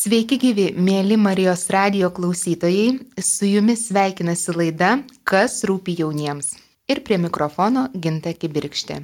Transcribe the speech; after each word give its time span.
Sveiki 0.00 0.38
gyvi, 0.40 0.62
mėly 0.80 1.18
Marijos 1.20 1.66
radio 1.74 2.08
klausytojai, 2.16 2.94
su 3.20 3.44
jumis 3.44 3.82
sveikinasi 3.90 4.54
laida 4.56 4.94
Kas 5.28 5.58
rūpi 5.68 5.92
jauniems. 5.98 6.54
Ir 6.88 7.02
prie 7.04 7.18
mikrofono 7.20 7.82
Ginta 7.92 8.32
Kibirkštė. 8.32 8.96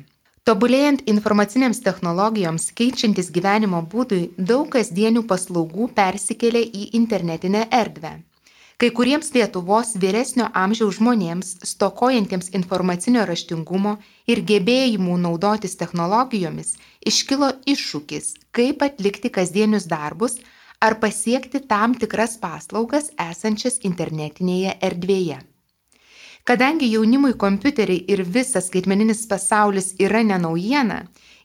Tobulėjant 0.48 1.03
informacinėms 1.12 1.82
technologijoms, 1.85 2.71
keičiantis 2.80 3.29
gyvenimo 3.35 3.82
būdui, 3.93 4.22
daug 4.38 4.71
kasdienių 4.72 5.27
paslaugų 5.29 5.90
persikėlė 6.01 6.65
į 6.65 6.88
internetinę 7.03 7.67
erdvę. 7.83 8.15
Kai 8.81 8.92
kuriems 8.97 9.35
Lietuvos 9.37 9.92
vyresnio 10.01 10.49
amžiaus 10.65 10.97
žmonėms, 10.97 11.54
stokojantiems 11.76 12.54
informacinio 12.56 13.28
raštingumo 13.28 13.99
ir 14.33 14.40
gebėjimų 14.49 15.21
naudotis 15.28 15.76
technologijomis, 15.76 16.78
iškilo 17.05 17.52
iššūkis, 17.69 18.37
kaip 18.56 18.88
atlikti 18.88 19.37
kasdienius 19.41 19.92
darbus 19.92 20.41
ar 20.80 20.98
pasiekti 21.01 21.61
tam 21.69 21.95
tikras 21.95 22.37
paslaugas 22.43 23.11
esančias 23.30 23.80
internetinėje 23.89 24.77
erdvėje. 24.89 25.39
Kadangi 26.47 26.87
jaunimui 26.93 27.35
kompiuteriai 27.43 28.05
ir 28.15 28.23
visas 28.23 28.69
skaitmeninis 28.71 29.25
pasaulis 29.27 29.89
yra 29.99 30.21
nenaujiena, 30.23 31.01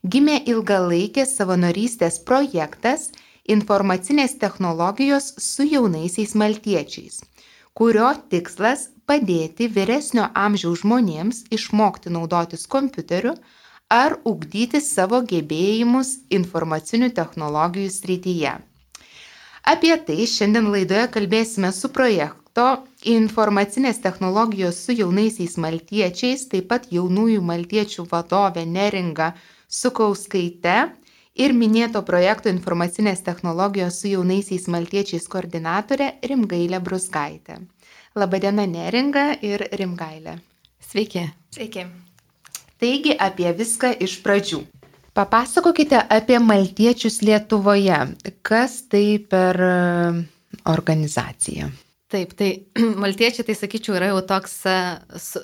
gimė 0.06 0.36
ilgalaikės 0.54 1.34
savanorystės 1.40 2.20
projektas 2.28 3.10
informacinės 3.56 4.38
technologijos 4.44 5.32
su 5.42 5.66
jaunaisiais 5.66 6.36
maltiečiais, 6.38 7.24
kurio 7.74 8.12
tikslas 8.30 8.92
padėti 9.10 9.72
vyresnio 9.74 10.28
amžiaus 10.46 10.84
žmonėms 10.84 11.46
išmokti 11.58 12.14
naudotis 12.14 12.68
kompiuteriu 12.70 13.34
ar 13.92 14.20
ugdyti 14.24 14.80
savo 14.86 15.24
gebėjimus 15.34 16.20
informacinių 16.30 17.10
technologijų 17.18 17.90
srityje. 17.98 18.60
Apie 19.62 19.94
tai 20.02 20.26
šiandien 20.26 20.72
laidoje 20.74 21.06
kalbėsime 21.14 21.70
su 21.76 21.92
projekto 21.94 22.64
informacinės 23.06 24.00
technologijos 24.02 24.80
su 24.86 24.96
jaunaisiais 24.98 25.58
maltiečiais, 25.62 26.48
taip 26.50 26.68
pat 26.72 26.88
jaunųjų 26.90 27.44
maltiečių 27.46 28.08
vadovė 28.10 28.66
Neringa 28.66 29.36
Sukauskaite 29.70 30.78
ir 31.38 31.54
minėto 31.54 32.02
projekto 32.08 32.50
informacinės 32.50 33.22
technologijos 33.28 34.02
su 34.02 34.10
jaunaisiais 34.16 34.66
maltiečiais 34.68 35.30
koordinatorė 35.30 36.10
Rimgailė 36.26 36.82
Bruskaitė. 36.82 37.62
Labadiena 38.18 38.66
Neringa 38.66 39.30
ir 39.46 39.68
Rimgailė. 39.78 40.40
Sveiki. 40.82 41.30
Sveiki. 41.54 41.86
Taigi 42.82 43.14
apie 43.14 43.54
viską 43.54 43.94
iš 44.02 44.18
pradžių. 44.26 44.66
Papasakokite 45.14 46.00
apie 46.10 46.40
maltiečius 46.40 47.20
Lietuvoje. 47.22 47.98
Kas 48.42 48.78
tai 48.88 49.20
per 49.20 49.58
e, 49.60 49.72
organizacija? 50.72 51.68
Taip, 52.12 52.32
tai 52.40 52.52
maltiečiai, 53.04 53.44
tai 53.48 53.56
sakyčiau, 53.60 53.98
yra 54.00 54.12
jau 54.14 54.22
toks 54.28 54.54
e, 54.72 54.78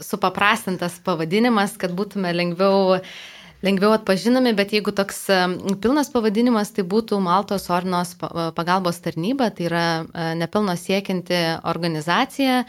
supaprastintas 0.08 1.02
pavadinimas, 1.04 1.76
kad 1.82 1.96
būtume 1.98 2.32
lengviau 2.36 3.02
lengviau 3.66 3.90
atpažinami, 3.96 4.52
bet 4.54 4.76
jeigu 4.76 4.94
toks 4.94 5.24
pilnas 5.82 6.12
pavadinimas, 6.14 6.70
tai 6.76 6.86
būtų 6.86 7.18
Maltos 7.26 7.66
Ornos 7.74 8.12
pagalbos 8.22 9.02
tarnyba, 9.02 9.50
tai 9.50 9.66
yra 9.68 9.86
e, 10.06 10.30
nepilno 10.38 10.78
siekianti 10.78 11.42
organizacija 11.68 12.62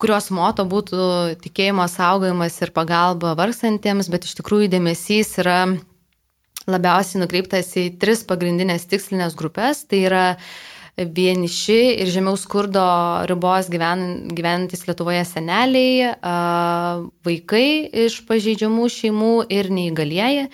kurios 0.00 0.30
moto 0.32 0.64
būtų 0.64 1.36
tikėjimo 1.44 1.84
saugojimas 1.90 2.54
ir 2.64 2.72
pagalba 2.72 3.34
vargsantiems, 3.36 4.08
bet 4.08 4.24
iš 4.24 4.38
tikrųjų 4.38 4.70
dėmesys 4.72 5.34
yra 5.42 5.58
labiausiai 6.72 7.22
nukreiptas 7.22 7.72
į 7.78 7.86
tris 8.00 8.24
pagrindinės 8.28 8.88
tikslinės 8.90 9.36
grupės. 9.38 9.84
Tai 9.90 10.02
yra 10.08 10.26
vieniši 10.96 11.78
ir 12.02 12.10
žemiau 12.12 12.36
skurdo 12.36 12.82
ribos 13.30 13.70
gyven, 13.72 14.28
gyvenantis 14.36 14.84
Lietuvoje 14.88 15.22
seneliai, 15.28 16.12
vaikai 17.26 17.66
iš 18.06 18.20
pažeidžiamų 18.28 18.88
šeimų 18.92 19.34
ir 19.52 19.70
neįgalieji. 19.72 20.48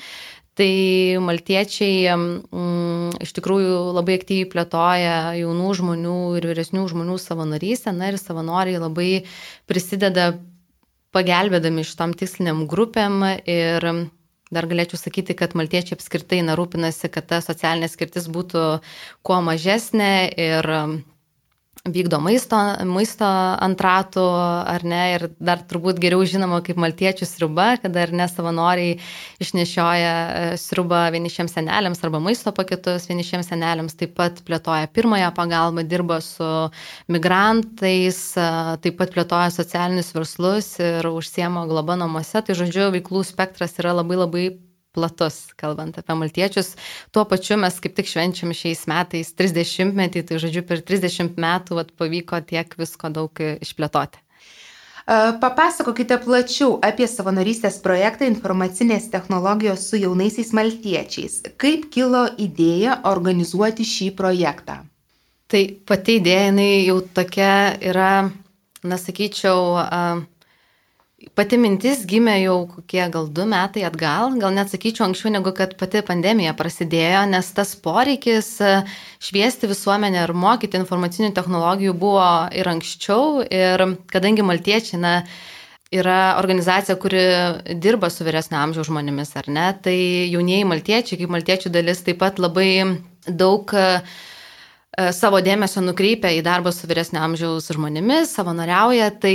Tai 0.57 0.73
maltiečiai 1.21 2.07
mm, 2.17 3.19
iš 3.21 3.35
tikrųjų 3.37 3.81
labai 3.93 4.15
aktyviai 4.17 4.49
plėtoja 4.49 5.17
jaunų 5.37 5.73
žmonių 5.77 6.19
ir 6.39 6.47
vyresnių 6.49 6.87
žmonių 6.95 7.19
savanorystę, 7.21 7.93
na 7.93 8.09
ir 8.09 8.17
savanoriai 8.17 8.81
labai 8.81 9.11
prisideda 9.69 10.31
pagelbėdami 11.13 11.85
šitom 11.85 12.17
tiksliniam 12.17 12.65
grupėm 12.71 13.21
ir 13.45 13.89
Dar 14.55 14.69
galėčiau 14.71 14.99
sakyti, 15.01 15.35
kad 15.35 15.57
maltiečiai 15.59 15.97
apskritai 15.99 16.39
narūpinasi, 16.47 17.11
kad 17.11 17.27
ta 17.33 17.41
socialinė 17.43 17.89
skirtis 17.91 18.29
būtų 18.31 18.65
kuo 19.27 19.39
mažesnė 19.43 20.13
ir 20.39 20.69
vykdo 21.93 22.19
maisto, 22.23 22.59
maisto 22.89 23.27
ant 23.27 23.81
ratų, 23.83 24.25
ar 24.73 24.85
ne, 24.87 25.03
ir 25.15 25.27
dar 25.39 25.63
turbūt 25.69 26.01
geriau 26.03 26.25
žinoma 26.27 26.61
kaip 26.67 26.79
maltiečių 26.81 27.29
sriuba, 27.29 27.69
kada 27.83 28.05
ar 28.07 28.13
ne 28.17 28.27
savanoriai 28.31 28.97
išnešioja 29.43 30.13
e, 30.13 30.59
sriubą 30.61 31.07
vienišiems 31.15 31.57
seneliams 31.57 32.03
arba 32.07 32.21
maisto 32.23 32.53
paketus 32.57 33.09
vienišiems 33.11 33.51
seneliams, 33.53 33.97
taip 33.99 34.17
pat 34.19 34.43
plėtoja 34.47 34.91
pirmąją 34.97 35.33
pagalbą, 35.37 35.87
dirba 35.87 36.21
su 36.25 36.51
migrantais, 37.13 38.21
e, 38.37 38.51
taip 38.85 39.01
pat 39.01 39.15
plėtoja 39.17 39.51
socialinius 39.55 40.15
verslus 40.17 40.75
ir 40.83 41.11
užsiema 41.13 41.67
globa 41.71 41.99
namuose, 42.01 42.43
tai 42.43 42.59
žodžiu, 42.59 42.91
veiklų 42.97 43.27
spektras 43.27 43.79
yra 43.83 43.97
labai 44.01 44.23
labai 44.23 44.47
platus, 44.97 45.39
kalbant 45.61 46.01
apie 46.01 46.17
maltiečius. 46.19 46.75
Tuo 47.15 47.27
pačiu 47.29 47.61
mes 47.61 47.79
kaip 47.85 47.97
tik 48.01 48.09
švenčiam 48.11 48.55
šiais 48.57 48.87
metais 48.91 49.35
30 49.37 49.95
metį, 49.97 50.27
tai 50.27 50.41
žodžiu, 50.43 50.65
per 50.67 50.83
30 50.83 51.37
metų 51.41 51.83
vat, 51.83 51.93
pavyko 52.01 52.41
tiek 52.49 52.73
visko 52.81 53.13
daug 53.13 53.45
išplėtoti. 53.45 54.23
Papasakokite 55.07 56.17
plačiau 56.19 56.81
apie 56.83 57.07
savanorystės 57.07 57.77
projektą 57.79 58.27
informacinės 58.27 59.07
technologijos 59.13 59.85
su 59.87 60.01
jaunaisiais 60.03 60.51
maltiečiais. 60.51 61.37
Kaip 61.63 61.87
kilo 61.95 62.25
idėja 62.43 62.99
organizuoti 63.07 63.87
šį 63.87 64.09
projektą? 64.19 64.81
Tai 65.47 65.63
pati 65.87 66.19
idėja, 66.19 66.49
jinai 66.49 66.71
jau 66.89 66.99
tokia 67.15 67.53
yra, 67.87 68.33
na 68.83 68.99
sakyčiau, 68.99 69.61
uh, 69.79 70.25
Pati 71.17 71.57
mintis 71.57 72.03
gimė 72.05 72.35
jau 72.43 72.57
kokie 72.69 73.01
gal 73.09 73.31
du 73.33 73.47
metai 73.49 73.87
atgal, 73.89 74.35
gal 74.37 74.53
net 74.53 74.69
sakyčiau 74.69 75.07
anksčiau 75.07 75.31
negu 75.33 75.49
kad 75.57 75.71
pati 75.81 76.03
pandemija 76.05 76.53
prasidėjo, 76.59 77.23
nes 77.33 77.49
tas 77.57 77.73
poreikis 77.81 78.51
e, 78.61 78.75
šviesti 79.25 79.71
visuomenę 79.71 80.27
ir 80.27 80.35
mokyti 80.37 80.77
informacinių 80.77 81.33
technologijų 81.39 81.97
buvo 81.97 82.29
ir 82.53 82.69
anksčiau. 82.69 83.41
Ir 83.49 83.87
kadangi 84.13 84.45
maltiečiai 84.45 85.01
na, 85.01 85.15
yra 86.03 86.21
organizacija, 86.43 86.99
kuri 87.01 87.25
dirba 87.81 88.13
su 88.13 88.29
vyresnio 88.29 88.61
amžiaus 88.61 88.93
žmonėmis, 88.93 89.33
ar 89.41 89.49
ne, 89.49 89.71
tai 89.89 89.99
jaunieji 90.29 90.69
maltiečiai, 90.69 91.23
kaip 91.23 91.33
maltiečių 91.33 91.73
dalis, 91.81 92.05
taip 92.05 92.21
pat 92.21 92.45
labai 92.45 92.69
daug 93.25 93.73
E, 93.73 93.89
savo 95.13 95.43
dėmesio 95.45 95.83
nukreipia 95.85 96.31
į 96.33 96.39
darbą 96.45 96.71
su 96.73 96.89
vyresnio 96.89 97.21
amžiaus 97.21 97.67
žmonėmis, 97.75 98.31
savanoriauja, 98.33 99.11
tai 99.21 99.35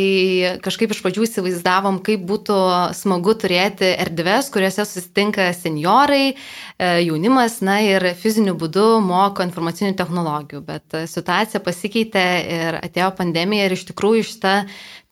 kažkaip 0.65 0.95
iš 0.95 1.01
pradžių 1.05 1.27
įsivaizdavom, 1.27 1.99
kaip 2.05 2.23
būtų 2.25 2.57
smagu 2.97 3.35
turėti 3.37 3.91
erdves, 3.93 4.49
kuriuose 4.53 4.87
susitinka 4.89 5.51
seniorai, 5.53 6.33
e, 6.33 6.89
jaunimas, 7.05 7.59
na 7.61 7.77
ir 7.85 8.07
fiziniu 8.17 8.55
būdu 8.57 8.87
moko 9.05 9.45
informacinių 9.45 9.93
technologijų. 9.99 10.63
Bet 10.65 10.97
e, 10.97 11.03
situacija 11.11 11.61
pasikeitė 11.61 12.25
ir 12.57 12.79
atėjo 12.81 13.11
pandemija 13.21 13.69
ir 13.69 13.77
iš 13.77 13.85
tikrųjų 13.91 14.25
šita 14.31 14.55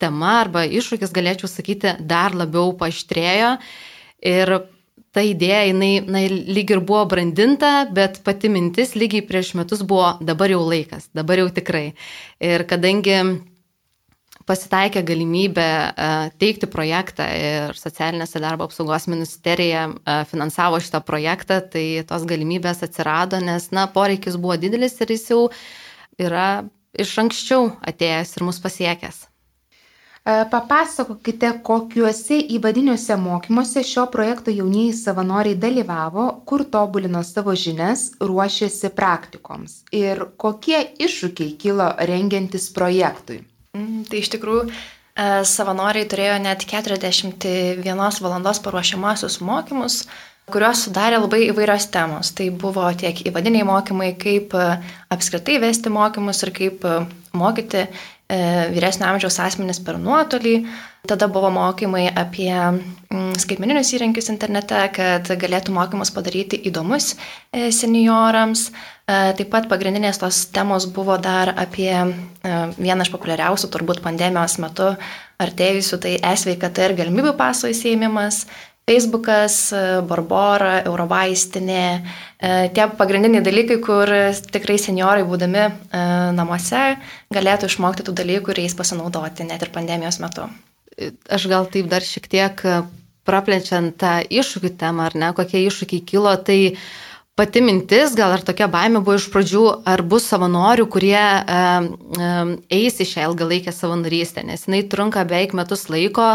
tema 0.02 0.40
arba 0.42 0.66
iššūkis, 0.66 1.14
galėčiau 1.14 1.52
sakyti, 1.52 1.94
dar 2.02 2.34
labiau 2.34 2.74
paštrėjo. 2.80 3.60
Ir 4.26 4.58
ta 5.16 5.24
idėja, 5.26 5.68
jinai 5.72 5.92
na, 6.06 6.24
lyg 6.30 6.74
ir 6.74 6.82
buvo 6.86 7.06
brandinta, 7.10 7.88
bet 7.94 8.22
pati 8.26 8.52
mintis 8.52 8.96
lygiai 8.98 9.26
prieš 9.26 9.54
metus 9.58 9.82
buvo 9.88 10.16
dabar 10.22 10.52
jau 10.54 10.62
laikas, 10.66 11.10
dabar 11.18 11.42
jau 11.42 11.48
tikrai. 11.54 11.88
Ir 12.44 12.66
kadangi 12.70 13.18
pasitaikė 14.50 15.04
galimybė 15.06 15.68
e, 15.68 16.10
teikti 16.42 16.70
projektą 16.72 17.28
ir 17.38 17.78
socialinės 17.78 18.34
ir 18.36 18.44
darbo 18.46 18.66
apsaugos 18.70 19.06
ministerija 19.12 19.86
e, 19.90 20.18
finansavo 20.30 20.80
šitą 20.82 21.04
projektą, 21.06 21.60
tai 21.74 21.86
tos 22.10 22.26
galimybės 22.30 22.84
atsirado, 22.86 23.42
nes, 23.44 23.70
na, 23.76 23.86
poreikis 23.94 24.40
buvo 24.42 24.58
didelis 24.62 24.98
ir 25.02 25.14
jis 25.14 25.28
jau 25.34 25.44
yra 26.20 26.50
iš 26.98 27.14
anksčiau 27.22 27.74
atėjęs 27.86 28.38
ir 28.38 28.48
mus 28.48 28.62
pasiekęs. 28.64 29.26
E, 30.28 30.34
papasakokite, 30.52 31.52
kokiuose 31.64 32.40
įvadiniuose 32.56 33.16
mokymuose 33.20 33.84
šio 33.88 34.06
projekto 34.12 34.52
jaunieji 34.52 34.94
savanoriai 34.98 35.56
dalyvavo, 35.56 36.26
kur 36.50 36.66
tobulino 36.74 37.22
savo 37.24 37.56
žinias, 37.56 38.10
ruošėsi 38.20 38.92
praktikoms 38.98 39.80
ir 39.96 40.26
kokie 40.38 40.82
iššūkiai 41.00 41.56
kilo 41.62 41.88
rengiantis 42.12 42.68
projektui. 42.76 43.46
Mm, 43.78 44.04
tai 44.12 44.20
iš 44.20 44.34
tikrųjų 44.36 44.66
e, 44.68 44.74
savanoriai 45.48 46.10
turėjo 46.12 46.36
net 46.44 46.68
41 46.68 48.20
valandos 48.26 48.60
paruošiamasius 48.66 49.40
mokymus, 49.40 50.04
kurios 50.52 50.84
sudarė 50.84 51.22
labai 51.22 51.46
įvairios 51.48 51.88
temos. 51.94 52.34
Tai 52.36 52.52
buvo 52.60 52.90
tiek 53.00 53.24
įvadiniai 53.30 53.64
mokymai, 53.70 54.12
kaip 54.20 54.56
apskritai 55.14 55.60
vesti 55.64 55.94
mokymus 55.94 56.44
ir 56.44 56.54
kaip 56.56 56.88
mokyti 57.38 57.86
vyresnio 58.30 59.08
amžiaus 59.10 59.40
asmenis 59.42 59.82
per 59.82 59.98
nuotolį. 60.02 60.56
Tada 61.10 61.30
buvo 61.32 61.50
mokymai 61.54 62.10
apie 62.12 62.52
mm, 62.52 63.38
skaitmeninius 63.42 63.94
įrankius 63.96 64.30
internete, 64.30 64.82
kad 64.94 65.32
galėtų 65.42 65.74
mokymus 65.74 66.12
padaryti 66.14 66.60
įdomus 66.70 67.16
seniorams. 67.54 68.68
Taip 69.10 69.48
pat 69.50 69.66
pagrindinės 69.72 70.20
tos 70.22 70.44
temos 70.54 70.86
buvo 70.94 71.16
dar 71.18 71.56
apie 71.58 71.90
vieną 72.44 73.08
iš 73.08 73.10
populiariausių 73.16 73.72
turbūt 73.74 74.04
pandemijos 74.06 74.60
metu 74.62 74.92
artėjusių, 75.40 75.98
tai 76.04 76.12
esveikata 76.34 76.90
ir 76.90 76.98
galimybių 77.00 77.34
paso 77.40 77.72
įsėmimas, 77.72 78.44
Facebookas, 78.90 79.58
Barbora, 80.10 80.80
Eurovaistinė, 80.90 81.84
tie 82.74 82.86
pagrindiniai 82.98 83.44
dalykai, 83.46 83.78
kur 83.86 84.10
tikrai 84.50 84.80
seniorai 84.82 85.26
būdami 85.30 85.68
namuose 86.34 86.96
galėtų 87.34 87.70
išmokti 87.70 88.08
tų 88.08 88.16
dalykų 88.18 88.56
ir 88.56 88.64
jais 88.66 88.78
pasinaudoti 88.80 89.46
net 89.46 89.62
ir 89.62 89.74
pandemijos 89.76 90.18
metu. 90.24 90.48
Aš 91.30 91.46
gal 91.52 91.70
taip 91.70 91.92
dar 91.92 92.04
šiek 92.04 92.26
tiek 92.32 92.66
praplečiant 93.30 93.94
tą 94.00 94.20
iššūkių 94.26 94.74
temą, 94.80 95.10
ar 95.10 95.18
ne, 95.20 95.30
kokie 95.38 95.62
iššūkiai 95.68 96.04
kilo, 96.08 96.34
tai 96.42 96.76
pati 97.40 97.62
mintis, 97.64 98.16
gal 98.18 98.34
ar 98.36 98.44
tokia 98.44 98.68
baimė 98.72 99.04
buvo 99.04 99.20
iš 99.20 99.30
pradžių, 99.32 99.64
ar 99.88 100.04
bus 100.04 100.28
savanorių, 100.32 100.88
kurie 100.92 101.20
e, 101.20 101.60
e, 102.26 102.32
eis 102.82 103.00
į 103.00 103.08
šią 103.14 103.30
ilgalaikę 103.30 103.74
savanorystę, 103.76 104.44
nes 104.48 104.66
jinai 104.68 104.82
trunka 104.92 105.24
beveik 105.28 105.56
metus 105.58 105.88
laiko 105.92 106.34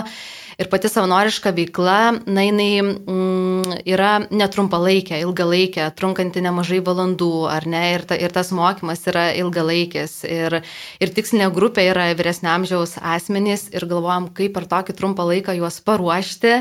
Ir 0.54 0.68
pati 0.70 0.88
savanoriška 0.90 1.50
veikla, 1.54 1.98
na, 2.30 2.44
jinai 2.46 2.82
mm, 2.82 3.78
yra 3.90 4.12
netrumpalaikė, 4.30 5.18
ilgalaikė, 5.24 5.88
trunkanti 5.98 6.42
nemažai 6.44 6.78
valandų, 6.86 7.30
ar 7.50 7.66
ne, 7.70 7.82
ir, 7.96 8.04
ta, 8.06 8.18
ir 8.20 8.34
tas 8.34 8.52
mokymas 8.54 9.02
yra 9.10 9.26
ilgalaikis. 9.40 10.20
Ir, 10.30 10.60
ir 11.02 11.14
tikslinė 11.16 11.48
grupė 11.54 11.88
yra 11.90 12.06
vyresniamžiaus 12.14 12.98
asmenys 13.02 13.66
ir 13.74 13.88
galvojam, 13.90 14.30
kaip 14.36 14.54
per 14.54 14.68
tokį 14.70 14.94
trumpą 15.00 15.26
laiką 15.32 15.56
juos 15.58 15.80
paruošti 15.82 16.54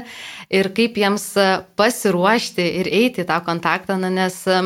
ir 0.57 0.72
kaip 0.74 0.98
jiems 0.98 1.30
pasiruošti 1.78 2.66
ir 2.81 2.89
eiti 2.89 3.22
į 3.22 3.30
tą 3.30 3.39
kontaktą, 3.46 4.00
na, 4.01 4.10
nes 4.10 4.42
e, 4.50 4.60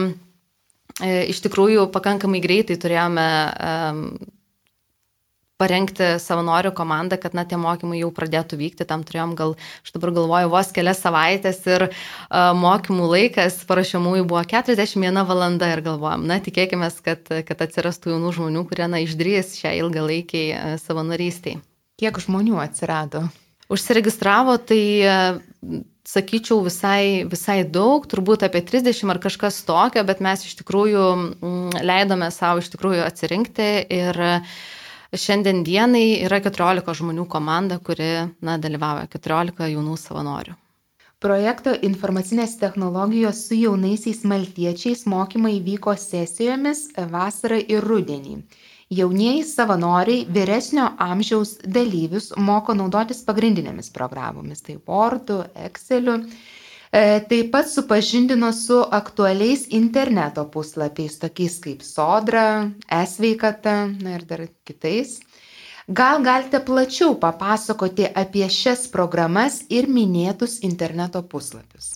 iš 1.34 1.44
tikrųjų 1.44 1.90
pakankamai 1.92 2.40
greitai 2.44 2.80
turėjome 2.80 3.28
parengti 5.58 6.06
savanorių 6.22 6.72
komandą, 6.78 7.18
kad 7.22 7.36
na, 7.38 7.44
tie 7.48 7.58
mokymai 7.60 8.02
jau 8.02 8.12
pradėtų 8.14 8.60
vykti. 8.60 8.86
Tam 8.90 9.04
turėjom 9.08 9.34
gal, 9.38 9.56
aš 9.86 9.96
dabar 9.96 10.14
galvoju, 10.20 10.52
vos 10.54 10.70
kelias 10.76 11.02
savaitės 11.02 11.64
ir 11.70 11.88
uh, 11.90 12.52
mokymų 12.58 13.10
laikas 13.14 13.64
parašymųjų 13.70 14.28
buvo 14.30 14.44
41 14.46 15.24
valanda 15.28 15.72
ir 15.74 15.82
galvojom, 15.86 16.28
na, 16.30 16.40
tikėkime, 16.44 16.92
kad, 17.06 17.34
kad 17.50 17.66
atsirastų 17.66 18.14
jaunų 18.14 18.36
žmonių, 18.38 18.64
kurie 18.70 18.88
na, 18.92 19.02
išdrys 19.06 19.58
šią 19.58 19.74
ilgalaikiai 19.82 20.54
uh, 20.54 20.78
savanorystiai. 20.84 21.58
Kiek 21.98 22.22
žmonių 22.22 22.62
atsirado? 22.62 23.26
Užsiregistravo, 23.74 24.60
tai 24.62 24.82
uh, 25.02 25.82
sakyčiau, 26.08 26.62
visai, 26.64 27.26
visai 27.28 27.64
daug, 27.66 28.06
turbūt 28.08 28.46
apie 28.46 28.62
30 28.64 29.10
ar 29.12 29.20
kažkas 29.26 29.58
tokio, 29.68 30.06
bet 30.08 30.22
mes 30.24 30.46
iš 30.46 30.54
tikrųjų 30.62 31.04
leidome 31.82 32.30
savo 32.32 32.62
iš 32.62 32.70
tikrųjų 32.78 33.04
atsirinkti 33.10 33.72
ir 33.98 34.22
uh, 34.24 34.60
Šiandien 35.16 35.62
dienai 35.64 36.20
yra 36.26 36.42
14 36.44 36.92
žmonių 37.00 37.24
komanda, 37.32 37.78
kuri 37.80 38.28
na, 38.44 38.58
dalyvauja, 38.60 39.08
14 39.08 39.70
jaunų 39.72 39.96
savanorių. 40.02 40.56
Projekto 41.24 41.72
informacinės 41.82 42.58
technologijos 42.60 43.40
su 43.48 43.56
jaunaisiais 43.58 44.20
maltiečiais 44.28 45.06
mokymai 45.10 45.56
vyko 45.66 45.96
sesijomis 45.98 46.90
vasarą 47.14 47.58
ir 47.58 47.88
rudenį. 47.88 48.36
Jaunieji 48.94 49.48
savanoriai 49.48 50.28
vyresnio 50.32 50.90
amžiaus 51.04 51.56
dalyvius 51.64 52.30
moko 52.38 52.76
naudotis 52.76 53.24
pagrindinėmis 53.28 53.90
programomis- 53.96 54.62
tai 54.68 54.78
Wordu, 54.88 55.40
Exceliu 55.56 56.20
taip 57.30 57.52
pat 57.54 57.70
supažindino 57.70 58.50
su 58.54 58.78
aktualiais 58.92 59.68
interneto 59.70 60.46
puslapiais, 60.54 61.20
tokiais 61.20 61.60
kaip 61.62 61.84
Sodra, 61.86 62.70
Esveikata 63.02 63.76
na 64.02 64.16
ir 64.18 64.26
dar 64.26 64.48
kitais. 64.66 65.20
Gal 65.88 66.24
galite 66.24 66.60
plačiau 66.60 67.14
papasakoti 67.20 68.10
apie 68.16 68.50
šias 68.52 68.90
programas 68.92 69.62
ir 69.70 69.88
minėtus 69.88 70.60
interneto 70.68 71.22
puslapius? 71.24 71.94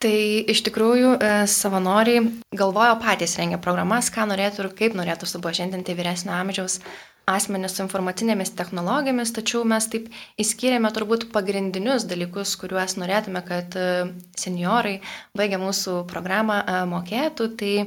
Tai 0.00 0.16
iš 0.48 0.62
tikrųjų 0.64 1.10
e, 1.20 1.32
savanoriai 1.44 2.22
galvojo 2.56 2.94
patys 3.02 3.34
rengia 3.36 3.58
programas, 3.60 4.08
ką 4.08 4.24
norėtų 4.30 4.62
ir 4.62 4.68
kaip 4.78 4.96
norėtų 4.96 5.28
supažindinti 5.28 5.92
vyresnio 5.98 6.32
amžiaus 6.32 6.78
asmenis 7.30 7.76
su 7.76 7.84
informacinėmis 7.84 8.52
technologijomis, 8.58 9.32
tačiau 9.36 9.62
mes 9.68 9.86
taip 9.90 10.08
įskyrėme 10.40 10.90
turbūt 10.94 11.28
pagrindinius 11.34 12.06
dalykus, 12.10 12.56
kuriuos 12.60 12.96
norėtume, 13.00 13.42
kad 13.46 13.76
e, 13.78 13.86
seniorai 14.38 14.98
baigę 15.36 15.60
mūsų 15.60 16.00
programą 16.10 16.60
e, 16.62 16.78
mokėtų. 16.90 17.48
Tai 17.60 17.72
e, 17.80 17.86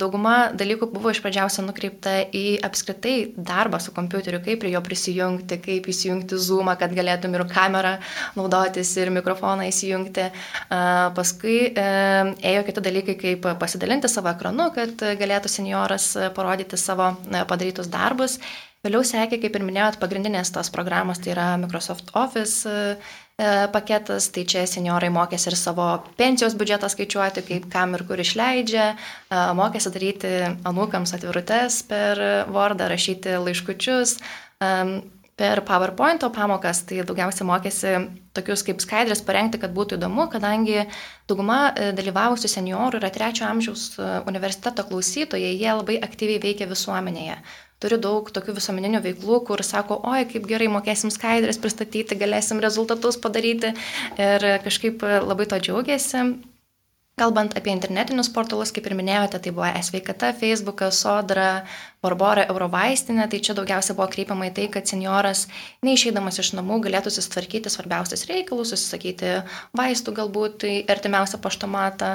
dauguma 0.00 0.36
dalykų 0.58 0.90
buvo 0.94 1.12
iš 1.14 1.22
pradžiausio 1.24 1.64
nukreipta 1.66 2.18
į 2.26 2.44
apskritai 2.66 3.16
darbą 3.36 3.80
su 3.82 3.94
kompiuteriu, 3.96 4.42
kaip 4.44 4.62
prie 4.62 4.72
jo 4.74 4.82
prisijungti, 4.86 5.60
kaip 5.64 5.90
įsijungti 5.90 6.38
Zoomą, 6.48 6.76
kad 6.80 6.94
galėtum 6.96 7.34
ir 7.36 7.46
kamerą 7.50 7.96
naudotis, 8.38 8.94
ir 9.00 9.12
mikrofoną 9.14 9.68
įsijungti. 9.70 10.28
Paskui 11.16 11.56
ėjo 11.74 12.64
kiti 12.66 12.82
dalykai, 12.84 13.14
kaip 13.20 13.46
pasidalinti 13.60 14.10
savo 14.10 14.30
ekranu, 14.32 14.68
kad 14.74 15.02
galėtų 15.18 15.50
senioras 15.50 16.10
parodyti 16.36 16.78
savo 16.80 17.10
padarytus 17.48 17.90
darbus 17.92 18.27
darbus. 18.28 18.66
Vėliau 18.86 19.02
sekė, 19.02 19.40
kaip 19.42 19.56
ir 19.58 19.64
minėjot, 19.66 19.96
pagrindinės 19.98 20.52
tos 20.54 20.68
programos, 20.70 21.18
tai 21.18 21.32
yra 21.32 21.56
Microsoft 21.58 22.12
Office 22.14 22.62
e, 22.70 22.94
e, 23.34 23.66
paketas, 23.74 24.28
tai 24.30 24.44
čia 24.46 24.62
seniorai 24.70 25.10
mokėsi 25.10 25.50
ir 25.50 25.56
savo 25.58 26.04
pensijos 26.16 26.54
biudžetą 26.54 26.86
skaičiuoti, 26.86 27.42
kaip 27.42 27.66
kam 27.72 27.96
ir 27.98 28.04
kur 28.06 28.22
išleidžia, 28.22 28.92
e, 28.94 29.40
mokėsi 29.58 29.90
daryti 29.90 30.30
anūkams 30.62 31.10
atvirutes 31.18 31.82
per 31.90 32.22
Wordą, 32.54 32.86
rašyti 32.92 33.34
laiškučius. 33.42 34.20
Per 35.38 35.60
PowerPoint 35.62 36.24
pamokas 36.34 36.82
tai 36.88 37.04
daugiausiai 37.06 37.46
mokėsi 37.46 37.92
tokius 38.34 38.64
kaip 38.66 38.82
skaidrės 38.82 39.22
parengti, 39.22 39.60
kad 39.62 39.70
būtų 39.74 39.94
įdomu, 39.94 40.26
kadangi 40.32 40.82
dauguma 41.30 41.70
dalyvavusių 41.76 42.50
seniorų 42.50 42.98
yra 42.98 43.12
trečio 43.14 43.46
amžiaus 43.46 43.92
universiteto 44.26 44.82
klausytojai, 44.90 45.54
jie 45.54 45.70
labai 45.70 46.00
aktyviai 46.02 46.42
veikia 46.42 46.66
visuomenėje 46.70 47.38
turiu 47.82 47.98
daug 48.02 48.30
tokių 48.34 48.56
visuomeninių 48.56 49.00
veiklų, 49.04 49.40
kur 49.46 49.62
sako, 49.62 50.00
oi, 50.10 50.24
kaip 50.30 50.46
gerai 50.50 50.66
mokėsim 50.72 51.12
skaidrės 51.14 51.60
pristatyti, 51.62 52.18
galėsim 52.18 52.62
rezultatus 52.62 53.18
padaryti 53.22 53.70
ir 54.18 54.46
kažkaip 54.64 55.04
labai 55.22 55.46
to 55.50 55.60
džiaugiasi. 55.62 56.24
Kalbant 57.18 57.56
apie 57.58 57.72
internetinius 57.74 58.30
portalus, 58.30 58.70
kaip 58.74 58.86
ir 58.86 58.94
minėjote, 58.98 59.40
tai 59.42 59.52
buvo 59.54 59.66
e-sveikata, 59.66 60.30
Facebookas, 60.38 61.00
Sodra, 61.02 61.64
Barbora, 62.04 62.44
Eurovaistinė, 62.46 63.24
tai 63.30 63.40
čia 63.42 63.56
daugiausia 63.58 63.96
buvo 63.98 64.06
kreipiama 64.12 64.46
į 64.48 64.52
tai, 64.54 64.66
kad 64.76 64.86
senioras 64.86 65.46
neišeidamas 65.86 66.38
iš 66.38 66.52
namų 66.54 66.78
galėtų 66.84 67.10
susitvarkyti 67.10 67.72
svarbiausius 67.74 68.22
reikalus, 68.30 68.70
susisakyti 68.70 69.32
vaistų 69.78 70.14
galbūt 70.20 70.68
į 70.68 70.76
artimiausią 70.94 71.42
paštomatą 71.42 72.12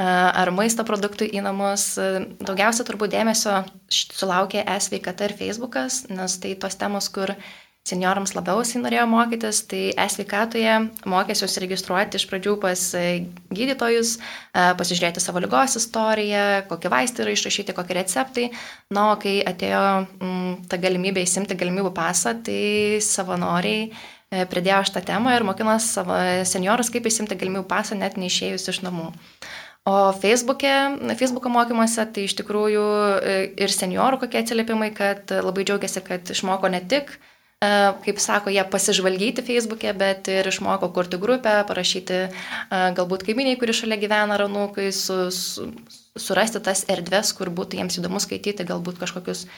ar 0.00 0.52
maisto 0.56 0.86
produktų 0.88 1.28
į 1.28 1.44
namus. 1.44 1.92
Daugiausia 2.40 2.88
turbūt 2.88 3.12
dėmesio 3.12 3.60
sulaukė 3.92 4.64
e-sveikata 4.64 5.28
ir 5.28 5.36
Facebookas, 5.36 6.06
nes 6.08 6.40
tai 6.40 6.56
tos 6.56 6.80
temos, 6.80 7.12
kur 7.12 7.36
seniorams 7.86 8.34
labiausiai 8.36 8.82
norėjo 8.82 9.04
mokytis, 9.10 9.62
tai 9.70 9.82
e-sveikatoje 9.94 10.74
mokėsiu 11.08 11.46
užsiregistruoti 11.46 12.18
iš 12.18 12.26
pradžių 12.30 12.56
pas 12.62 12.82
e, 12.98 13.04
gydytojus, 13.54 14.16
e, 14.18 14.64
pasižiūrėti 14.78 15.22
savo 15.22 15.42
lygos 15.44 15.78
istoriją, 15.80 16.66
kokie 16.70 16.90
vaistai 16.92 17.26
yra 17.26 17.36
išrašyti, 17.36 17.76
kokie 17.76 17.98
receptai. 17.98 18.48
Na, 18.94 19.12
o 19.12 19.20
kai 19.22 19.38
atėjo 19.46 19.84
m, 19.84 20.08
mm, 20.18 20.56
ta 20.70 20.80
galimybė 20.82 21.22
įsimti 21.26 21.58
galimybių 21.58 21.92
pasą, 21.96 22.34
tai 22.46 22.98
savanoriai 23.04 23.86
e, 23.86 24.42
pridėjo 24.50 24.82
šitą 24.90 25.04
temą 25.12 25.36
ir 25.36 25.46
mokino 25.46 25.78
savo 25.82 26.18
seniorus, 26.48 26.90
kaip 26.94 27.06
įsimti 27.06 27.38
galimybių 27.38 27.68
pasą, 27.70 27.98
net 28.00 28.18
neišėjus 28.18 28.66
iš 28.74 28.82
namų. 28.86 29.12
O 29.86 30.10
Facebook'e, 30.18 30.74
Facebook'o 31.14 31.46
mokymuose 31.54 32.08
tai 32.10 32.24
iš 32.26 32.32
tikrųjų 32.40 32.86
ir 33.62 33.70
seniorų 33.70 34.18
kokie 34.24 34.40
atsiliepimai, 34.40 34.88
kad 34.90 35.30
labai 35.30 35.62
džiaugiasi, 35.62 36.02
kad 36.02 36.32
išmoko 36.34 36.66
ne 36.74 36.80
tik 36.90 37.12
uh, 37.14 37.28
kaip 38.04 38.20
sako, 38.22 38.52
jie 38.54 38.64
pasižvalgyti 38.70 39.44
Facebook'e, 39.46 39.92
bet 39.96 40.28
ir 40.32 40.48
išmoko 40.50 40.90
kurti 40.94 41.20
grupę, 41.22 41.54
parašyti 41.68 42.18
e, 42.18 42.28
galbūt 42.98 43.26
kaiminiai, 43.28 43.58
kuri 43.60 43.76
šalia 43.76 43.98
gyvena 44.00 44.38
ranūkai, 44.40 44.90
su, 44.94 45.18
su, 45.34 45.70
surasti 46.18 46.62
tas 46.64 46.84
erdves, 46.92 47.32
kur 47.36 47.52
būtų 47.54 47.80
jiems 47.80 47.98
įdomu 48.00 48.22
skaityti, 48.22 48.66
galbūt 48.68 49.00
kažkokius 49.02 49.46
e, 49.46 49.50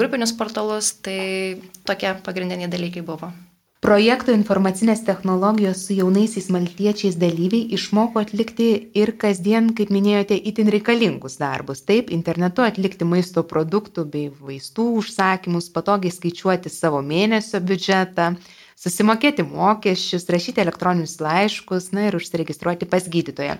grupinius 0.00 0.34
portalus, 0.38 0.94
tai 1.04 1.60
tokie 1.88 2.14
pagrindiniai 2.26 2.72
dalykai 2.72 3.04
buvo. 3.06 3.32
Projekto 3.80 4.28
informacinės 4.36 5.00
technologijos 5.06 5.86
su 5.86 5.94
jaunaisiais 5.96 6.50
maltiečiais 6.52 7.14
dalyviai 7.16 7.72
išmoko 7.72 8.20
atlikti 8.20 8.66
ir 9.00 9.14
kasdien, 9.22 9.70
kaip 9.72 9.88
minėjote, 9.94 10.36
itin 10.50 10.68
reikalingus 10.74 11.38
darbus. 11.40 11.80
Taip, 11.88 12.10
internetu 12.12 12.60
atlikti 12.60 13.08
maisto 13.08 13.40
produktų 13.40 14.04
bei 14.12 14.26
vaistų 14.28 14.84
užsakymus, 15.00 15.70
patogiai 15.72 16.12
skaičiuoti 16.12 16.68
savo 16.74 17.00
mėnesio 17.00 17.62
biudžetą, 17.70 18.34
susimokėti 18.76 19.48
mokesčius, 19.48 20.28
rašyti 20.28 20.60
elektroninius 20.60 21.16
laiškus, 21.24 21.88
na 21.96 22.10
ir 22.10 22.20
užsiregistruoti 22.20 22.84
pas 22.84 23.08
gydytoją. 23.08 23.56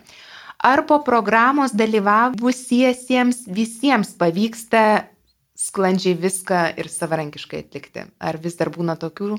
Ar 0.61 0.85
po 0.85 1.01
programos 1.01 1.73
dalyvavusiesiems 1.73 3.47
visiems 3.49 4.13
pavyksta 4.21 4.85
sklandžiai 5.57 6.21
viską 6.21 6.63
ir 6.77 6.93
savarankiškai 6.93 7.65
atlikti? 7.65 8.05
Ar 8.21 8.37
vis 8.37 8.61
dar 8.61 8.69
būna 8.77 9.01
tokių 9.01 9.39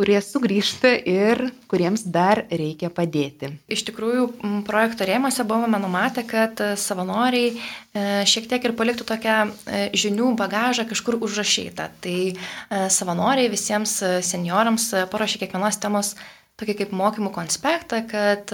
kurie 0.00 0.16
sugrįžta 0.24 0.94
ir 1.04 1.42
kuriems 1.68 2.06
dar 2.08 2.46
reikia 2.48 2.88
padėti. 2.94 3.50
Iš 3.68 3.84
tikrųjų, 3.90 4.30
projekto 4.64 5.04
rėmose 5.04 5.44
buvome 5.44 5.76
numatę, 5.82 6.24
kad 6.24 6.60
e, 6.64 6.70
savanoriai 6.80 7.50
e, 7.52 8.04
šiek 8.24 8.48
tiek 8.48 8.64
ir 8.64 8.76
paliktų 8.78 9.04
tokią 9.10 9.36
e, 9.44 9.82
žinių 10.00 10.32
bagažą 10.40 10.86
kažkur 10.88 11.18
užrašytą. 11.20 11.90
Tai 12.00 12.18
savanoriai 12.92 13.50
visiems 13.52 13.98
seniorams 14.24 14.88
paruošė 15.12 15.42
kiekvienos 15.42 15.80
temos 15.82 16.14
tokį 16.60 16.78
kaip 16.80 16.96
mokymų 16.96 17.32
konspektą, 17.34 18.00
kad 18.08 18.52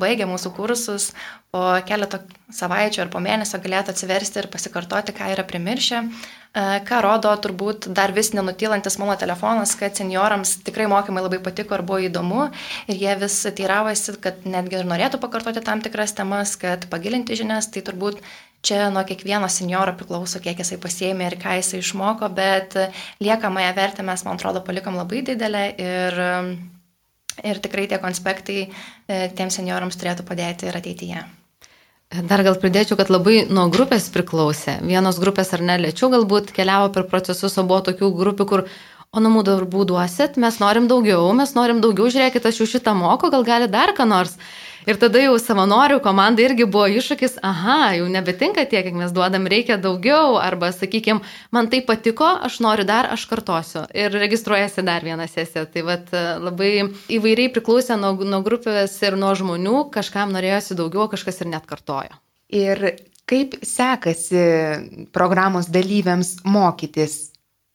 baigę 0.00 0.26
mūsų 0.26 0.50
kursus, 0.56 1.12
po 1.54 1.62
keleto 1.86 2.18
savaičių 2.54 3.04
ar 3.04 3.10
po 3.12 3.20
mėnesio 3.22 3.60
galėtų 3.62 3.94
atsiversti 3.94 4.40
ir 4.42 4.48
pasikartoti, 4.50 5.14
ką 5.14 5.28
yra 5.30 5.44
primiršę, 5.46 6.00
e, 6.02 6.64
ką 6.88 7.00
rodo 7.04 7.30
turbūt 7.44 7.86
dar 7.94 8.14
vis 8.16 8.32
nenutylantis 8.34 8.98
mano 8.98 9.14
telefonas, 9.20 9.76
kad 9.78 9.94
seniorams 9.94 10.56
tikrai 10.66 10.88
mokymai 10.90 11.22
labai 11.22 11.38
patiko 11.44 11.78
ir 11.78 11.86
buvo 11.86 12.00
įdomu. 12.08 12.48
Ir 12.90 12.98
jie 13.04 13.14
vis 13.22 13.38
teiravasi, 13.46 14.18
kad 14.24 14.42
netgi 14.48 14.80
ir 14.80 14.90
norėtų 14.90 15.22
pakartoti 15.22 15.62
tam 15.62 15.84
tikras 15.84 16.16
temas, 16.18 16.56
kad 16.58 16.88
pagilinti 16.90 17.38
žinias, 17.38 17.70
tai 17.70 17.86
turbūt 17.86 18.18
čia 18.64 18.88
nuo 18.90 19.04
kiekvieno 19.06 19.46
senioro 19.52 19.94
priklauso, 19.94 20.40
kiek 20.42 20.58
jisai 20.58 20.80
pasėmė 20.82 21.30
ir 21.30 21.38
ką 21.38 21.58
jisai 21.60 21.84
išmoko, 21.84 22.30
bet 22.34 22.74
liekamąją 23.22 23.74
vertę 23.76 24.06
mes, 24.06 24.24
man 24.26 24.40
atrodo, 24.40 24.64
palikom 24.64 24.96
labai 24.98 25.22
didelę 25.26 25.68
ir 25.78 26.24
Ir 27.42 27.58
tikrai 27.58 27.88
tie 27.90 27.98
konspektai 27.98 28.60
e, 28.62 28.68
tiems 29.34 29.58
seniorams 29.58 29.98
turėtų 29.98 30.26
padėti 30.28 30.68
ir 30.70 30.78
ateityje. 30.78 31.24
Dar 32.14 32.44
gal 32.46 32.54
pridėčiau, 32.62 32.94
kad 33.00 33.08
labai 33.10 33.40
nuo 33.50 33.64
grupės 33.74 34.06
priklausė. 34.14 34.76
Vienos 34.86 35.18
grupės 35.18 35.50
ar 35.56 35.64
ne 35.66 35.80
lėčiau 35.82 36.12
galbūt 36.12 36.52
keliavo 36.54 36.92
per 36.94 37.08
procesus, 37.10 37.56
o 37.58 37.64
buvo 37.66 37.80
tokių 37.88 38.10
grupių, 38.14 38.46
kur, 38.46 38.62
o 39.10 39.22
namų 39.24 39.42
darbų 39.48 39.86
duosit, 39.90 40.38
mes 40.38 40.60
norim 40.62 40.86
daugiau, 40.90 41.26
mes 41.34 41.56
norim 41.58 41.80
daugiau, 41.82 42.06
žiūrėkit, 42.14 42.46
aš 42.46 42.60
jau 42.62 42.68
šitą 42.76 42.94
moku, 42.98 43.32
gal 43.34 43.42
gali 43.46 43.66
dar 43.72 43.96
ką 43.98 44.06
nors. 44.06 44.36
Ir 44.84 44.98
tada 45.00 45.22
jau 45.22 45.36
savanorių 45.40 45.96
komanda 46.04 46.42
irgi 46.44 46.66
buvo 46.68 46.84
iššūkis, 46.92 47.38
aha, 47.46 47.94
jau 47.96 48.08
nebetinka 48.12 48.66
tiek, 48.68 48.84
kiek 48.84 48.96
mes 48.98 49.14
duodam, 49.16 49.46
reikia 49.48 49.78
daugiau, 49.80 50.36
arba, 50.36 50.68
sakykime, 50.76 51.24
man 51.56 51.70
tai 51.72 51.80
patiko, 51.86 52.28
aš 52.48 52.58
noriu 52.64 52.84
dar, 52.88 53.08
aš 53.14 53.24
kartosiu. 53.30 53.86
Ir 53.96 54.12
registruojasi 54.12 54.84
dar 54.84 55.06
vieną 55.06 55.24
sesiją. 55.30 55.64
Tai 55.72 55.86
vat, 55.88 56.12
labai 56.44 56.70
įvairiai 57.16 57.52
priklausė 57.54 57.96
nuo, 58.00 58.12
nuo 58.28 58.42
grupės 58.44 58.98
ir 59.00 59.16
nuo 59.20 59.32
žmonių, 59.38 59.88
kažkam 59.94 60.36
norėjosi 60.36 60.76
daugiau, 60.76 61.08
kažkas 61.16 61.40
ir 61.40 61.52
net 61.56 61.64
kartojo. 61.70 62.20
Ir 62.52 62.84
kaip 63.24 63.56
sekasi 63.64 64.46
programos 65.16 65.72
dalyviams 65.72 66.42
mokytis? 66.44 67.30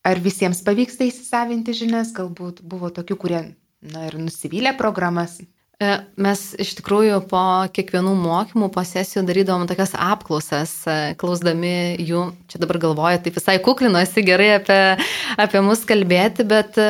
Ar 0.06 0.22
visiems 0.24 0.62
pavyksta 0.64 1.10
įsisavinti 1.10 1.74
žinias, 1.76 2.14
galbūt 2.16 2.62
buvo 2.64 2.94
tokių, 2.94 3.18
kurie 3.20 3.42
na, 3.82 4.06
ir 4.08 4.16
nusivylė 4.22 4.78
programas? 4.78 5.42
E, 5.80 5.94
mes 6.20 6.42
iš 6.60 6.74
tikrųjų 6.76 7.22
po 7.32 7.42
kiekvienų 7.72 8.12
mokymų, 8.20 8.68
po 8.76 8.82
sesijų 8.84 9.22
darydavom 9.30 9.62
tokias 9.70 9.94
apklausas, 9.96 10.74
e, 10.84 10.96
klausdami 11.22 11.96
jų, 12.04 12.26
čia 12.52 12.60
dabar 12.60 12.82
galvoju, 12.84 13.22
taip 13.24 13.38
visai 13.40 13.56
kuklinuosi 13.64 14.26
gerai 14.28 14.50
apie, 14.58 14.80
apie 15.40 15.62
mus 15.64 15.86
kalbėti, 15.88 16.44
bet 16.50 16.76
e, 16.84 16.90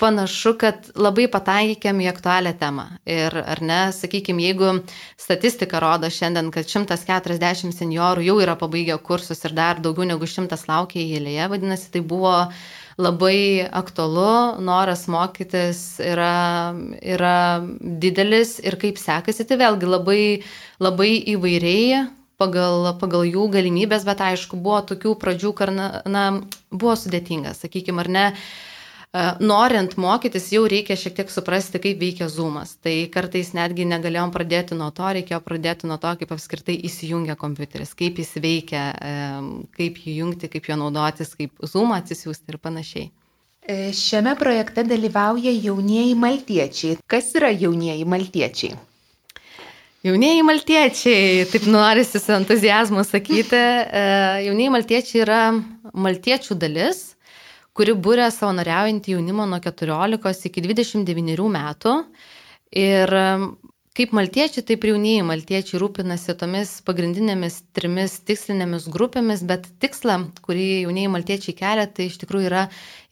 panašu, 0.00 0.54
kad 0.62 0.88
labai 0.96 1.26
pataikėm 1.34 2.00
į 2.00 2.08
aktualią 2.14 2.54
temą. 2.62 2.86
Ir 3.04 3.36
ar 3.42 3.60
ne, 3.60 3.82
sakykime, 3.92 4.46
jeigu 4.48 4.72
statistika 5.20 5.82
rodo 5.84 6.08
šiandien, 6.08 6.48
kad 6.54 6.64
140 6.64 7.76
seniorų 7.76 8.24
jau 8.24 8.38
yra 8.40 8.56
pabaigę 8.56 8.96
kursus 9.04 9.44
ir 9.44 9.52
dar 9.52 9.84
daugiau 9.84 10.08
negu 10.08 10.24
100 10.24 10.64
laukia 10.72 11.04
eilėje, 11.04 11.50
vadinasi, 11.52 11.92
tai 11.92 12.00
buvo 12.00 12.38
labai 13.00 13.66
aktualu, 13.66 14.60
noras 14.62 15.06
mokytis 15.10 16.00
yra, 16.02 16.74
yra 17.02 17.36
didelis 17.80 18.58
ir 18.62 18.78
kaip 18.80 19.00
sekasi, 19.00 19.46
tai 19.48 19.58
vėlgi 19.62 19.88
labai, 19.88 20.20
labai 20.82 21.10
įvairiai 21.34 22.04
pagal, 22.40 22.92
pagal 23.00 23.26
jų 23.28 23.48
galimybės, 23.54 24.06
bet 24.06 24.22
aišku, 24.24 24.58
buvo 24.60 24.80
tokių 24.90 25.16
pradžių, 25.22 25.52
kad 25.58 25.74
na, 25.74 25.88
na, 26.06 26.24
buvo 26.70 26.94
sudėtinga, 26.98 27.54
sakykime, 27.58 28.02
ar 28.04 28.10
ne. 28.10 28.26
E, 29.14 29.22
norint 29.46 29.92
mokytis, 30.00 30.48
jau 30.50 30.64
reikia 30.66 30.96
šiek 30.98 31.14
tiek 31.14 31.28
suprasti, 31.30 31.78
kaip 31.78 32.00
veikia 32.02 32.26
zoomas. 32.26 32.72
Tai 32.82 32.94
kartais 33.14 33.52
netgi 33.54 33.86
negalėjom 33.86 34.32
pradėti 34.34 34.74
nuo 34.74 34.88
to, 34.96 35.06
reikėjo 35.14 35.38
pradėti 35.44 35.86
nuo 35.86 36.00
to, 36.02 36.10
kaip 36.18 36.32
apskritai 36.34 36.74
įsijungia 36.88 37.36
kompiuteris, 37.38 37.94
kaip 37.94 38.18
jis 38.18 38.34
veikia, 38.42 38.88
e, 38.98 39.12
kaip 39.78 40.02
jį 40.02 40.16
jungti, 40.16 40.50
kaip 40.50 40.66
jo 40.66 40.80
naudotis, 40.82 41.30
kaip 41.38 41.62
zoomą 41.62 42.00
atsisiųsti 42.02 42.56
ir 42.56 42.58
panašiai. 42.66 43.06
E, 43.62 43.78
šiame 43.94 44.34
projekte 44.40 44.82
dalyvauja 44.82 45.54
jaunieji 45.54 46.18
maltiečiai. 46.18 46.98
Kas 47.06 47.30
yra 47.38 47.54
jaunieji 47.54 48.10
maltiečiai? 48.10 48.74
Jaunieji 50.04 50.42
maltiečiai, 50.44 51.46
taip 51.54 51.70
norisi 51.70 52.18
su 52.20 52.34
entuzijazmu 52.34 53.06
sakyti, 53.08 53.62
jaunieji 54.50 54.74
maltiečiai 54.74 55.22
yra 55.22 55.38
maltiečių 55.96 56.58
dalis, 56.60 57.13
kuri 57.74 57.94
būrė 58.06 58.30
savanoriaujantį 58.30 59.16
jaunimą 59.16 59.48
nuo 59.50 59.60
14 59.62 60.48
iki 60.50 60.62
29 60.64 61.48
metų. 61.58 61.94
Ir 62.74 63.14
Kaip 63.94 64.10
maltiečiai, 64.10 64.64
taip 64.66 64.82
jaunieji 64.88 65.22
maltiečiai 65.22 65.78
rūpinasi 65.78 66.34
tomis 66.34 66.70
pagrindinėmis 66.82 67.60
trimis 67.78 68.16
tikslinėmis 68.26 68.88
grupėmis, 68.90 69.44
bet 69.46 69.68
tikslą, 69.78 70.16
kurį 70.42 70.64
jaunieji 70.82 71.10
maltiečiai 71.12 71.52
kelia, 71.60 71.84
tai 71.86 72.08
iš 72.08 72.16
tikrųjų 72.24 72.48
yra 72.48 72.64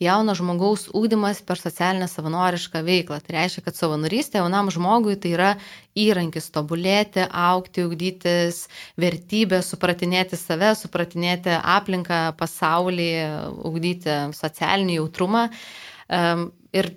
jauno 0.02 0.34
žmogaus 0.34 0.88
ūkdymas 0.90 1.38
per 1.46 1.60
socialinę 1.62 2.08
savanorišką 2.10 2.82
veiklą. 2.88 3.20
Tai 3.22 3.36
reiškia, 3.36 3.62
kad 3.68 3.78
savanorystė 3.78 4.40
jaunam 4.40 4.72
žmogui 4.74 5.14
tai 5.22 5.36
yra 5.36 5.52
įrankis 5.94 6.50
tobulėti, 6.50 7.28
aukti, 7.30 7.84
ugdytis 7.86 8.64
vertybę, 8.98 9.62
supratinėti 9.62 10.40
save, 10.40 10.72
supratinėti 10.82 11.60
aplinką, 11.62 12.24
pasaulį, 12.42 13.08
ugdyti 13.70 14.18
socialinį 14.34 14.98
jautrumą. 14.98 15.46
Ir 16.72 16.90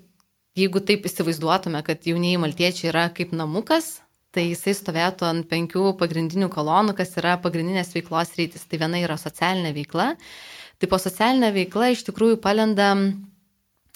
jeigu 0.56 0.82
taip 0.88 1.06
įsivaizduotume, 1.10 1.82
kad 1.86 2.08
jaunieji 2.08 2.40
maltiečiai 2.42 2.90
yra 2.92 3.06
kaip 3.16 3.34
namukas, 3.36 4.00
tai 4.36 4.50
jisai 4.50 4.76
stovėtų 4.76 5.28
ant 5.28 5.48
penkių 5.52 5.94
pagrindinių 6.00 6.50
kolonų, 6.52 6.96
kas 6.98 7.16
yra 7.20 7.38
pagrindinės 7.44 7.94
veiklos 7.96 8.34
rytis. 8.40 8.66
Tai 8.68 8.82
viena 8.84 9.00
yra 9.00 9.16
socialinė 9.20 9.72
veikla. 9.76 10.10
Tai 10.80 10.90
po 10.92 11.00
socialinė 11.00 11.54
veikla 11.56 11.94
iš 11.94 12.04
tikrųjų 12.10 12.42
palenda 12.44 12.90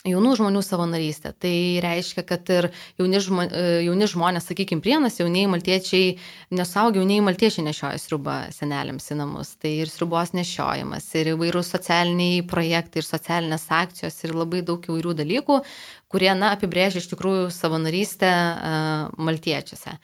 jaunų 0.07 0.35
žmonių 0.39 0.61
savanorystė. 0.63 1.33
Tai 1.43 1.53
reiškia, 1.83 2.23
kad 2.27 2.47
ir 2.53 2.69
jauni, 2.99 3.19
žmo, 3.23 3.43
e, 3.51 3.63
jauni 3.83 4.07
žmonės, 4.07 4.47
sakykime, 4.47 4.83
prienas, 4.85 5.19
jaunieji 5.19 5.49
maltiečiai, 5.51 6.13
nesaugia 6.55 7.01
jaunieji 7.01 7.25
maltiečiai 7.27 7.65
nešioja 7.67 7.99
sriubą 7.99 8.37
seneliams 8.55 9.11
į 9.11 9.19
namus. 9.19 9.53
Tai 9.59 9.73
ir 9.83 9.91
sriubos 9.91 10.31
nešiojimas, 10.37 11.09
ir 11.19 11.33
įvairūs 11.33 11.73
socialiniai 11.75 12.45
projektai, 12.47 13.03
ir 13.03 13.09
socialinės 13.09 13.67
akcijos, 13.81 14.23
ir 14.23 14.35
labai 14.39 14.63
daug 14.63 14.87
įvairių 14.87 15.17
dalykų, 15.19 15.61
kurie, 16.09 16.31
na, 16.37 16.55
apibrėžia 16.55 17.03
iš 17.03 17.11
tikrųjų 17.11 17.49
savanorystę 17.53 18.29
uh, 18.31 19.19
maltiečiuose. 19.19 19.99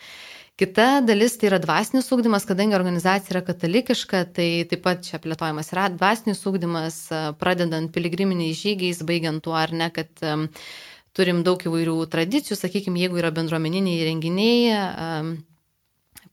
Kita 0.56 1.02
dalis 1.04 1.34
tai 1.36 1.50
yra 1.50 1.58
dvasinis 1.60 2.06
ūkdymas, 2.16 2.46
kadangi 2.48 2.78
organizacija 2.78 3.34
yra 3.34 3.42
katalikiška, 3.44 4.22
tai 4.38 4.48
taip 4.72 4.86
pat 4.86 5.02
čia 5.04 5.20
plėtojamas 5.20 5.74
yra 5.74 5.90
dvasinis 5.92 6.40
ūkdymas, 6.48 7.00
pradedant 7.42 7.92
piligriminiais 7.92 8.62
žygiais, 8.62 9.02
baigiant 9.10 9.44
tuo 9.44 9.58
ar 9.60 9.74
ne, 9.76 9.90
kad 9.92 10.24
turim 11.16 11.42
daug 11.44 11.60
įvairių 11.60 11.98
tradicijų, 12.14 12.56
sakykime, 12.62 13.04
jeigu 13.04 13.20
yra 13.20 13.34
bendruomeniniai 13.36 14.08
renginiai, 14.08 15.36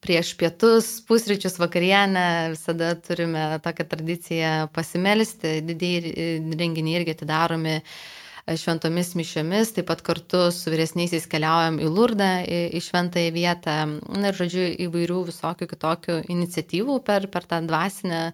prieš 0.07 0.33
pietus, 0.39 0.95
pusryčius, 1.11 1.59
vakarienę 1.59 2.55
visada 2.55 2.95
turime 3.03 3.45
tokią 3.67 3.91
tradiciją 3.91 4.55
pasimelsti, 4.75 5.59
didėjai 5.67 6.39
renginiai 6.63 7.01
irgi 7.01 7.19
atidaromi 7.19 7.81
šventomis 8.47 9.13
mišiomis, 9.19 9.71
taip 9.77 9.87
pat 9.91 10.03
kartu 10.05 10.49
su 10.55 10.73
vyresniaisiais 10.73 11.29
keliaujam 11.31 11.79
į 11.83 11.91
Lurdą, 11.93 12.31
į, 12.43 12.61
į 12.77 12.83
šventąją 12.83 13.35
vietą. 13.35 13.77
Na 14.19 14.33
ir, 14.33 14.39
žodžiu, 14.39 14.65
įvairių 14.87 15.21
visokių 15.31 15.69
kitokių 15.71 16.19
iniciatyvų 16.33 16.99
per, 17.07 17.29
per 17.33 17.47
tą 17.49 17.61
dvasinę, 17.69 18.25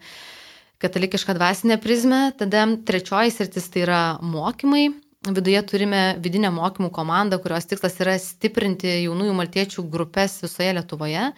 katalikišką 0.82 1.36
dvasinę 1.36 1.78
prizmę. 1.82 2.22
Tada 2.40 2.64
trečioji 2.88 3.34
sritis 3.34 3.68
tai 3.74 3.84
yra 3.84 4.02
mokymai. 4.22 4.88
viduje 5.34 5.60
turime 5.66 6.02
vidinę 6.22 6.48
mokymų 6.54 6.92
komandą, 6.94 7.40
kurios 7.42 7.66
tikslas 7.66 7.98
yra 8.00 8.14
stiprinti 8.22 9.02
jaunųjų 9.02 9.34
maltiečių 9.34 9.82
grupės 9.90 10.38
visoje 10.44 10.76
Lietuvoje 10.78 11.32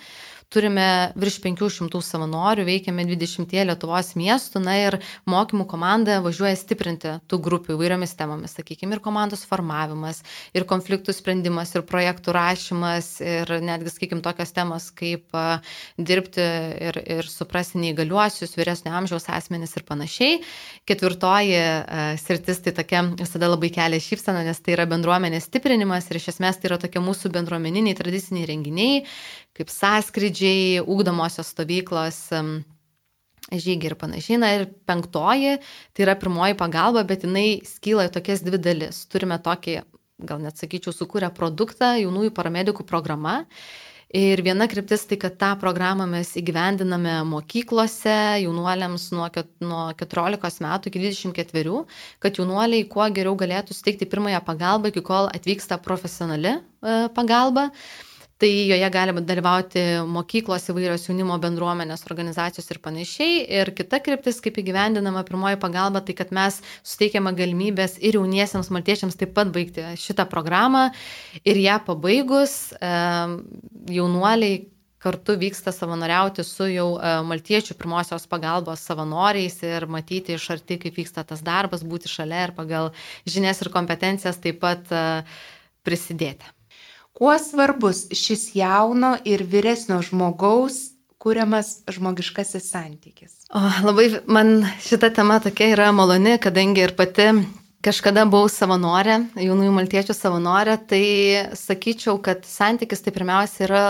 turime 0.51 1.13
virš 1.19 1.39
500 1.45 2.01
savanorių, 2.03 2.65
veikiame 2.67 3.05
20 3.07 3.55
Lietuvos 3.71 4.13
miestų, 4.19 4.63
na 4.65 4.75
ir 4.81 4.97
mokymų 5.31 5.67
komanda 5.71 6.19
važiuoja 6.25 6.57
stiprinti 6.59 7.13
tų 7.31 7.39
grupių 7.45 7.77
įvairiomis 7.77 8.17
temomis, 8.19 8.57
sakykime, 8.59 8.97
ir 8.97 9.03
komandos 9.05 9.45
formavimas, 9.47 10.25
ir 10.57 10.67
konfliktų 10.71 11.15
sprendimas, 11.15 11.75
ir 11.77 11.85
projektų 11.87 12.35
rašymas, 12.35 13.13
ir 13.23 13.53
netgi, 13.63 13.93
sakykime, 13.95 14.25
tokios 14.27 14.55
temos 14.57 14.91
kaip 14.97 15.31
dirbti 15.97 16.47
ir, 16.91 17.01
ir 17.19 17.31
suprasti 17.31 17.79
neįgaliuosius, 17.85 18.57
vyresnio 18.59 18.95
amžiaus 18.99 19.29
asmenys 19.31 19.77
ir 19.79 19.87
panašiai. 19.87 20.41
Ketvirtoji 20.91 21.63
sritis 22.21 22.63
tai 22.65 22.75
tokia 22.75 23.05
visada 23.15 23.53
labai 23.53 23.71
kelia 23.75 24.03
šypseną, 24.03 24.43
nes 24.49 24.59
tai 24.65 24.75
yra 24.75 24.89
bendruomenės 24.91 25.47
stiprinimas 25.47 26.11
ir 26.11 26.19
iš 26.19 26.33
esmės 26.35 26.59
tai 26.59 26.73
yra 26.73 26.81
tokie 26.83 27.03
mūsų 27.05 27.31
bendruomeniniai 27.39 27.95
tradiciniai 27.99 28.49
renginiai, 28.51 29.05
kaip 29.61 29.73
sąskrydžiai, 29.73 30.81
ūkdomosios 30.83 31.53
stovyklos, 31.53 32.21
žygiai 33.51 33.91
ir 33.91 33.97
panašiai. 34.01 34.41
Na 34.41 34.55
ir 34.57 34.67
penktoji, 34.89 35.59
tai 35.95 36.07
yra 36.07 36.17
pirmoji 36.19 36.57
pagalba, 36.59 37.05
bet 37.07 37.27
jinai 37.27 37.61
skyla 37.67 38.09
į 38.09 38.15
tokias 38.17 38.45
dvi 38.47 38.61
dalis. 38.63 39.05
Turime 39.11 39.39
tokį, 39.43 39.81
gal 40.27 40.43
net 40.43 40.61
sakyčiau, 40.61 40.95
sukūrę 40.95 41.31
produktą, 41.37 41.95
jaunųjų 42.01 42.35
paramedikų 42.37 42.87
programa. 42.89 43.41
Ir 44.11 44.41
viena 44.43 44.67
kryptis 44.67 45.05
tai, 45.07 45.21
kad 45.23 45.37
tą 45.39 45.53
programą 45.61 46.03
mes 46.11 46.33
įgyvendiname 46.35 47.21
mokyklose, 47.31 48.43
jaunuoliams 48.43 49.05
nuo 49.15 49.29
14 49.31 50.65
metų 50.65 50.91
iki 50.91 51.03
24, 51.05 51.85
kad 52.19 52.41
jaunuoliai 52.41 52.89
kuo 52.91 53.07
geriau 53.15 53.37
galėtų 53.39 53.77
suteikti 53.77 54.11
pirmąją 54.11 54.43
pagalbą, 54.49 54.91
iki 54.91 55.05
kol 55.07 55.31
atvyksta 55.31 55.79
profesionali 55.85 56.57
e, 56.57 56.97
pagalba. 57.15 57.69
Tai 58.41 58.49
joje 58.49 58.89
gali 58.89 59.13
dalyvauti 59.29 59.81
mokyklos 60.09 60.71
įvairios 60.73 61.03
jaunimo 61.05 61.35
bendruomenės, 61.43 62.07
organizacijos 62.09 62.71
ir 62.73 62.79
panašiai. 62.81 63.43
Ir 63.59 63.71
kita 63.77 63.99
kryptis, 64.01 64.39
kaip 64.41 64.57
įgyvendinama 64.63 65.21
pirmoji 65.29 65.59
pagalba, 65.61 66.01
tai 66.01 66.15
kad 66.17 66.31
mes 66.33 66.57
suteikiame 66.81 67.35
galimybės 67.37 67.99
ir 68.01 68.17
jauniesiems 68.17 68.71
maltiečiams 68.73 69.19
taip 69.21 69.35
pat 69.37 69.51
baigti 69.53 69.85
šitą 70.01 70.25
programą. 70.31 70.87
Ir 71.45 71.61
ją 71.61 71.75
pabaigus, 71.85 72.55
jaunuoliai 73.93 74.55
kartu 75.05 75.37
vyksta 75.41 75.75
savanoriauti 75.77 76.41
su 76.45 76.69
jau 76.71 76.87
maltiečių 77.29 77.77
pirmosios 77.77 78.25
pagalbos 78.29 78.87
savanoriais 78.89 79.59
ir 79.69 79.85
matyti 79.85 80.39
iš 80.39 80.47
arti, 80.57 80.79
kaip 80.81 80.97
vyksta 80.97 81.27
tas 81.29 81.45
darbas, 81.45 81.85
būti 81.85 82.09
šalia 82.09 82.47
ir 82.49 82.55
pagal 82.57 82.89
žinias 83.29 83.61
ir 83.61 83.69
kompetencijas 83.77 84.41
taip 84.41 84.63
pat 84.65 84.89
prisidėti. 85.85 86.49
Kuo 87.17 87.35
svarbus 87.39 88.07
šis 88.17 88.51
jauno 88.57 89.17
ir 89.25 89.45
vyresnio 89.45 90.01
žmogaus 90.05 90.91
kuriamas 91.21 91.83
žmogiškasis 91.91 92.71
santykis? 92.73 93.35
O, 93.53 93.61
labai 93.85 94.09
man 94.27 94.63
šita 94.81 95.11
tema 95.13 95.41
tokia 95.43 95.75
yra 95.75 95.91
maloni, 95.93 96.39
kadangi 96.41 96.87
ir 96.87 96.95
pati 96.97 97.29
kažkada 97.85 98.25
buvau 98.29 98.49
savanorė, 98.53 99.19
jaunųjų 99.41 99.75
maltiečių 99.77 100.17
savanorė, 100.17 100.79
tai 100.89 101.05
sakyčiau, 101.57 102.19
kad 102.25 102.45
santykis 102.49 103.05
tai 103.05 103.13
pirmiausia 103.17 103.65
yra 103.69 103.85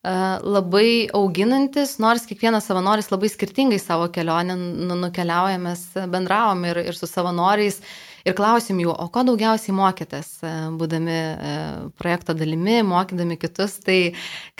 labai 0.00 1.10
auginantis, 1.12 1.98
nors 2.00 2.24
kiekvienas 2.28 2.64
savanoris 2.70 3.10
labai 3.12 3.28
skirtingai 3.28 3.76
savo 3.80 4.06
kelionę 4.08 4.56
nu, 4.56 4.96
nukeliauja, 4.96 5.58
mes 5.60 5.82
bendravom 6.08 6.64
ir, 6.70 6.80
ir 6.88 6.96
su 6.96 7.08
savanoriais 7.08 7.82
ir 8.24 8.36
klausim 8.38 8.80
jų, 8.82 8.92
o 8.92 9.06
ko 9.12 9.24
daugiausiai 9.28 9.76
mokėtės, 9.76 10.32
e, 10.42 10.54
būdami 10.80 11.16
e, 11.20 11.54
projekto 12.00 12.36
dalimi, 12.36 12.80
mokydami 12.86 13.38
kitus, 13.40 13.78
tai 13.84 14.00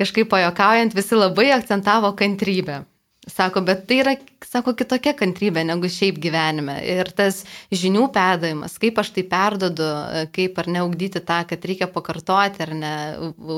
kažkaip 0.00 0.30
pajokaujant 0.32 0.96
visi 0.96 1.18
labai 1.18 1.50
akcentavo 1.56 2.14
kantrybę. 2.18 2.84
Sako, 3.28 3.60
bet 3.60 3.82
tai 3.84 3.98
yra, 4.00 4.14
sako, 4.48 4.72
kitokia 4.78 5.12
kantrybė 5.12 5.60
negu 5.68 5.90
šiaip 5.92 6.16
gyvenime. 6.22 6.78
Ir 6.88 7.10
tas 7.12 7.42
žinių 7.68 8.06
perdavimas, 8.14 8.78
kaip 8.80 8.96
aš 9.02 9.10
tai 9.18 9.26
perdodu, 9.28 9.84
e, 9.84 10.22
kaip 10.32 10.56
ar 10.62 10.70
neugdyti 10.72 11.20
tą, 11.28 11.42
kad 11.50 11.68
reikia 11.68 11.90
pakartoti, 11.92 12.64
ar 12.64 12.72
ne, 12.74 12.94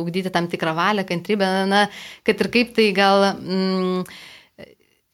ugdyti 0.03 0.35
tam 0.35 0.51
tikrą 0.51 0.75
valią, 0.77 1.07
kantrybę, 1.09 1.53
na, 1.71 1.87
kad 2.27 2.43
ir 2.43 2.53
kaip 2.59 2.77
tai 2.77 2.91
gal... 2.97 3.31
Mm, 3.39 4.05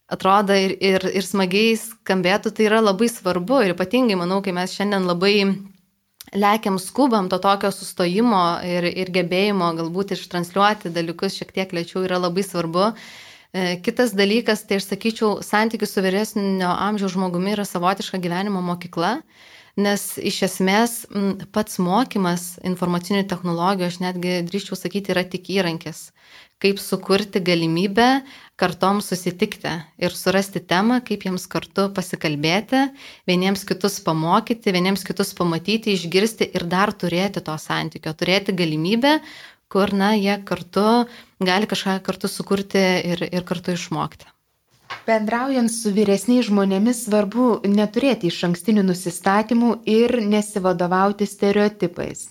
atrodo 0.09 0.57
ir, 0.57 0.75
ir, 0.81 1.05
ir 1.13 1.25
smagiai 1.25 1.77
skambėtų, 1.79 2.53
tai 2.57 2.69
yra 2.69 2.81
labai 2.83 3.11
svarbu 3.13 3.63
ir 3.65 3.75
ypatingai, 3.75 4.17
manau, 4.19 4.41
kai 4.45 4.55
mes 4.57 4.73
šiandien 4.75 5.07
labai 5.09 5.37
lekiam 6.37 6.79
skubam, 6.81 7.29
to 7.29 7.39
tokio 7.41 7.71
sustojimo 7.73 8.43
ir, 8.67 8.89
ir 8.89 9.13
gebėjimo 9.13 9.71
galbūt 9.79 10.17
ištransliuoti 10.17 10.93
dalykus 10.93 11.39
šiek 11.39 11.53
tiek 11.57 11.73
lėčiau 11.77 12.05
yra 12.09 12.21
labai 12.21 12.45
svarbu. 12.45 12.91
E, 13.53 13.79
kitas 13.85 14.13
dalykas, 14.17 14.67
tai 14.69 14.81
aš 14.81 14.91
sakyčiau, 14.91 15.39
santykius 15.45 15.95
su 15.97 16.05
vyresnio 16.05 16.73
amžiaus 16.73 17.15
žmogumi 17.17 17.55
yra 17.57 17.65
savotiška 17.69 18.21
gyvenimo 18.21 18.61
mokykla, 18.65 19.19
nes 19.81 20.05
iš 20.19 20.43
esmės 20.49 20.99
pats 21.55 21.79
mokymas 21.81 22.59
informacinių 22.67 23.25
technologijų, 23.31 23.89
aš 23.89 24.01
netgi 24.05 24.41
drįščiau 24.49 24.77
sakyti, 24.77 25.15
yra 25.15 25.25
tik 25.25 25.49
įrankis 25.55 26.09
kaip 26.63 26.81
sukurti 26.83 27.41
galimybę 27.45 28.09
kartom 28.59 28.99
susitikti 29.05 29.73
ir 30.03 30.15
surasti 30.19 30.61
temą, 30.61 30.99
kaip 31.07 31.27
jiems 31.27 31.47
kartu 31.51 31.87
pasikalbėti, 31.95 32.89
vieniems 33.31 33.63
kitus 33.69 34.01
pamokyti, 34.05 34.75
vieniems 34.75 35.07
kitus 35.07 35.31
pamatyti, 35.39 35.95
išgirsti 35.95 36.51
ir 36.59 36.67
dar 36.71 36.93
turėti 36.93 37.45
to 37.45 37.55
santykio, 37.63 38.15
turėti 38.19 38.57
galimybę, 38.59 39.19
kur, 39.71 39.93
na, 39.95 40.15
jie 40.19 40.35
kartu 40.49 41.07
gali 41.45 41.71
kažką 41.71 42.01
kartu 42.03 42.31
sukurti 42.31 42.83
ir, 43.13 43.23
ir 43.31 43.47
kartu 43.47 43.77
išmokti. 43.77 44.27
Bendraujant 45.09 45.71
su 45.73 45.93
vyresniais 45.93 46.49
žmonėmis 46.49 47.05
svarbu 47.07 47.49
neturėti 47.69 48.29
iš 48.33 48.43
ankstinių 48.49 48.87
nusistatymų 48.89 49.71
ir 49.89 50.19
nesivadovauti 50.25 51.29
stereotipais. 51.29 52.27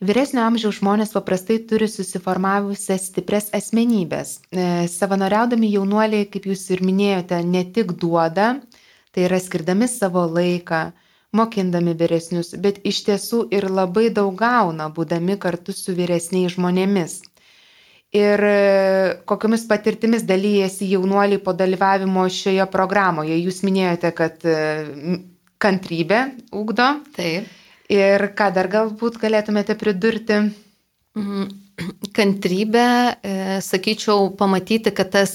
Vyresnio 0.00 0.40
amžiaus 0.48 0.78
žmonės 0.78 1.10
paprastai 1.12 1.58
turi 1.68 1.84
susiformavusias 1.92 3.10
stipres 3.10 3.50
asmenybės. 3.58 4.30
E, 4.48 4.62
savanoriaudami 4.88 5.68
jaunuoliai, 5.74 6.24
kaip 6.32 6.46
jūs 6.48 6.62
ir 6.72 6.80
minėjote, 6.88 7.42
ne 7.44 7.66
tik 7.74 7.92
duoda, 8.00 8.46
tai 9.12 9.26
yra 9.26 9.36
skirdami 9.44 9.90
savo 9.92 10.22
laiką, 10.38 10.78
mokindami 11.36 11.92
vyresnius, 12.00 12.54
bet 12.64 12.80
iš 12.88 13.02
tiesų 13.10 13.42
ir 13.52 13.68
labai 13.68 14.06
daug 14.16 14.32
gauna, 14.40 14.88
būdami 14.88 15.36
kartu 15.44 15.76
su 15.76 15.92
vyresniais 16.00 16.56
žmonėmis. 16.56 17.20
Ir 18.16 18.46
e, 18.48 18.56
kokiamis 19.28 19.68
patirtimis 19.68 20.24
dalyjasi 20.24 20.88
jaunuoliai 20.96 21.44
po 21.44 21.52
dalyvavimo 21.52 22.24
šioje 22.40 22.64
programoje. 22.72 23.36
Jūs 23.36 23.60
minėjote, 23.68 24.16
kad 24.16 24.48
e, 24.48 24.58
kantrybė 25.60 26.24
ugdo. 26.56 26.94
Taip. 27.20 27.59
Ir 27.90 28.30
ką 28.38 28.52
dar 28.54 28.70
galbūt 28.70 29.18
galėtumėte 29.18 29.74
pridurti? 29.78 30.44
Mhm. 31.18 31.48
Kantrybė, 32.16 32.86
e, 33.24 33.32
sakyčiau, 33.64 34.28
pamatyti, 34.36 34.92
kad 34.92 35.10
tas 35.14 35.32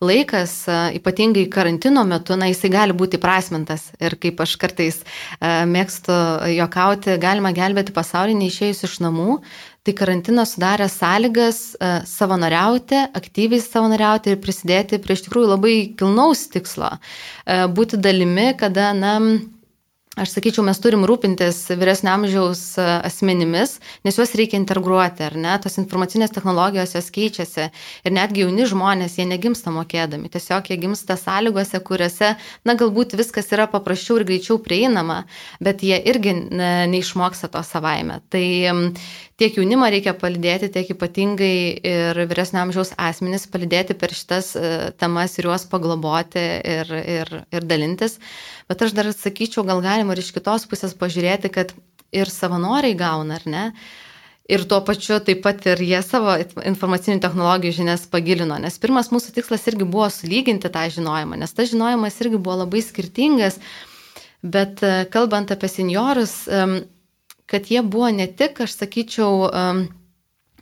laikas, 0.00 0.54
e, 0.66 0.78
ypatingai 0.96 1.44
karantino 1.52 2.04
metu, 2.08 2.36
na, 2.40 2.48
jisai 2.48 2.70
gali 2.72 2.96
būti 2.96 3.20
prasmintas. 3.20 3.90
Ir 4.00 4.16
kaip 4.16 4.40
aš 4.40 4.56
kartais 4.56 5.02
e, 5.02 5.50
mėgstu 5.68 6.16
jokauti, 6.54 7.18
galima 7.20 7.52
gelbėti 7.52 7.92
pasaulį 7.92 8.38
neišėjus 8.40 8.82
iš 8.88 8.96
namų. 9.04 9.40
Tai 9.84 9.94
karantinas 9.96 10.56
sudarė 10.56 10.90
sąlygas 10.92 11.60
savanoriauti, 12.04 12.98
aktyviai 13.16 13.62
savanoriauti 13.64 14.34
ir 14.34 14.42
prisidėti 14.42 14.98
prie 15.00 15.16
iš 15.16 15.24
tikrųjų 15.24 15.54
labai 15.54 15.76
kilnaus 15.96 16.42
tikslo. 16.52 16.90
Būti 17.72 17.96
dalimi, 17.96 18.50
kada, 18.60 18.90
na, 18.92 19.14
Aš 20.18 20.32
sakyčiau, 20.34 20.64
mes 20.66 20.78
turim 20.82 21.04
rūpintis 21.06 21.68
vyresnio 21.78 22.10
amžiaus 22.10 22.60
e, 22.82 22.84
asmenimis, 23.06 23.76
nes 24.02 24.16
juos 24.18 24.32
reikia 24.34 24.58
integruoti, 24.58 25.22
ar 25.22 25.36
ne? 25.38 25.52
Tos 25.62 25.78
informacinės 25.78 26.34
technologijos 26.34 26.96
jos 26.96 27.12
keičiasi 27.14 27.68
ir 27.70 28.14
netgi 28.16 28.42
jauni 28.42 28.66
žmonės, 28.66 29.14
jie 29.20 29.28
negimsta 29.30 29.70
mokėdami, 29.70 30.32
tiesiog 30.34 30.66
jie 30.66 30.80
gimsta 30.82 31.14
sąlygose, 31.14 31.78
kuriuose, 31.86 32.32
na, 32.66 32.74
galbūt 32.74 33.14
viskas 33.22 33.54
yra 33.54 33.68
paprasčiau 33.70 34.18
ir 34.18 34.26
greičiau 34.32 34.58
prieinama, 34.58 35.20
bet 35.62 35.86
jie 35.86 36.02
irgi 36.10 36.34
ne, 36.40 36.72
neišmoksta 36.90 37.46
to 37.54 37.62
savaime. 37.70 38.18
Tai 38.34 38.44
tiek 39.40 39.56
jaunimą 39.56 39.88
reikia 39.94 40.12
palidėti, 40.18 40.68
tiek 40.74 40.92
ypatingai 40.94 41.54
ir 41.90 42.20
vyresnio 42.30 42.60
amžiaus 42.62 42.92
asmenys 43.00 43.48
palidėti 43.50 43.96
per 43.98 44.14
šitas 44.14 44.52
e, 44.58 44.70
temas 45.00 45.38
ir 45.38 45.48
juos 45.48 45.64
pagloboti 45.70 46.44
ir, 46.74 46.92
ir, 47.00 47.32
ir 47.50 47.66
dalintis. 47.66 48.18
Bet 48.70 48.84
aš 48.86 48.94
dar 48.96 49.10
sakyčiau, 49.16 49.64
gal 49.68 49.82
galima 49.84 50.14
ir 50.14 50.22
iš 50.22 50.30
kitos 50.36 50.68
pusės 50.70 50.94
pažiūrėti, 51.00 51.52
kad 51.54 51.74
ir 52.12 52.30
savanoriai 52.30 52.96
gauna, 52.98 53.40
ar 53.40 53.48
ne? 53.48 53.66
Ir 54.50 54.64
tuo 54.66 54.80
pačiu 54.82 55.20
taip 55.22 55.44
pat 55.44 55.62
ir 55.70 55.78
jie 55.86 56.00
savo 56.02 56.34
informacinių 56.66 57.20
technologijų 57.22 57.76
žinias 57.82 58.08
pagilino, 58.10 58.56
nes 58.58 58.80
pirmas 58.82 59.12
mūsų 59.14 59.36
tikslas 59.36 59.68
irgi 59.70 59.86
buvo 59.86 60.08
sulyginti 60.10 60.72
tą 60.74 60.88
žinojimą, 60.90 61.38
nes 61.38 61.54
tas 61.54 61.70
žinojimas 61.70 62.18
irgi 62.24 62.40
buvo 62.40 62.64
labai 62.64 62.82
skirtingas 62.82 63.60
Bet 64.42 64.80
e, 64.82 65.04
kalbant 65.12 65.50
apie 65.52 65.68
seniorus, 65.68 66.46
kad 67.50 67.70
jie 67.70 67.82
buvo 67.82 68.10
ne 68.14 68.28
tik, 68.30 68.60
aš 68.64 68.76
sakyčiau, 68.78 69.48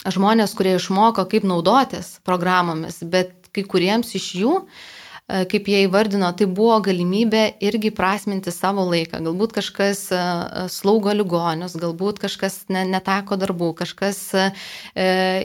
žmonės, 0.09 0.55
kurie 0.57 0.77
išmoko, 0.79 1.27
kaip 1.29 1.45
naudotis 1.49 2.17
programomis, 2.27 3.03
bet 3.03 3.51
kai 3.53 3.67
kuriems 3.69 4.15
iš 4.17 4.31
jų 4.41 4.55
E, 4.63 4.98
kaip 5.29 5.67
jie 5.69 5.83
įvardino, 5.85 6.31
tai 6.33 6.47
buvo 6.49 6.79
galimybė 6.81 7.43
irgi 7.61 7.91
prasminti 7.93 8.49
savo 8.55 8.87
laiką. 8.89 9.19
Galbūt 9.27 9.53
kažkas 9.59 10.07
e, 10.09 10.17
e, 10.17 10.63
slaugo 10.73 11.13
ligonius, 11.13 11.75
galbūt 11.77 12.17
kažkas 12.23 12.63
ne, 12.73 12.87
neteko 12.89 13.37
darbų, 13.41 13.75
kažkas 13.83 14.19
e, 14.33 14.47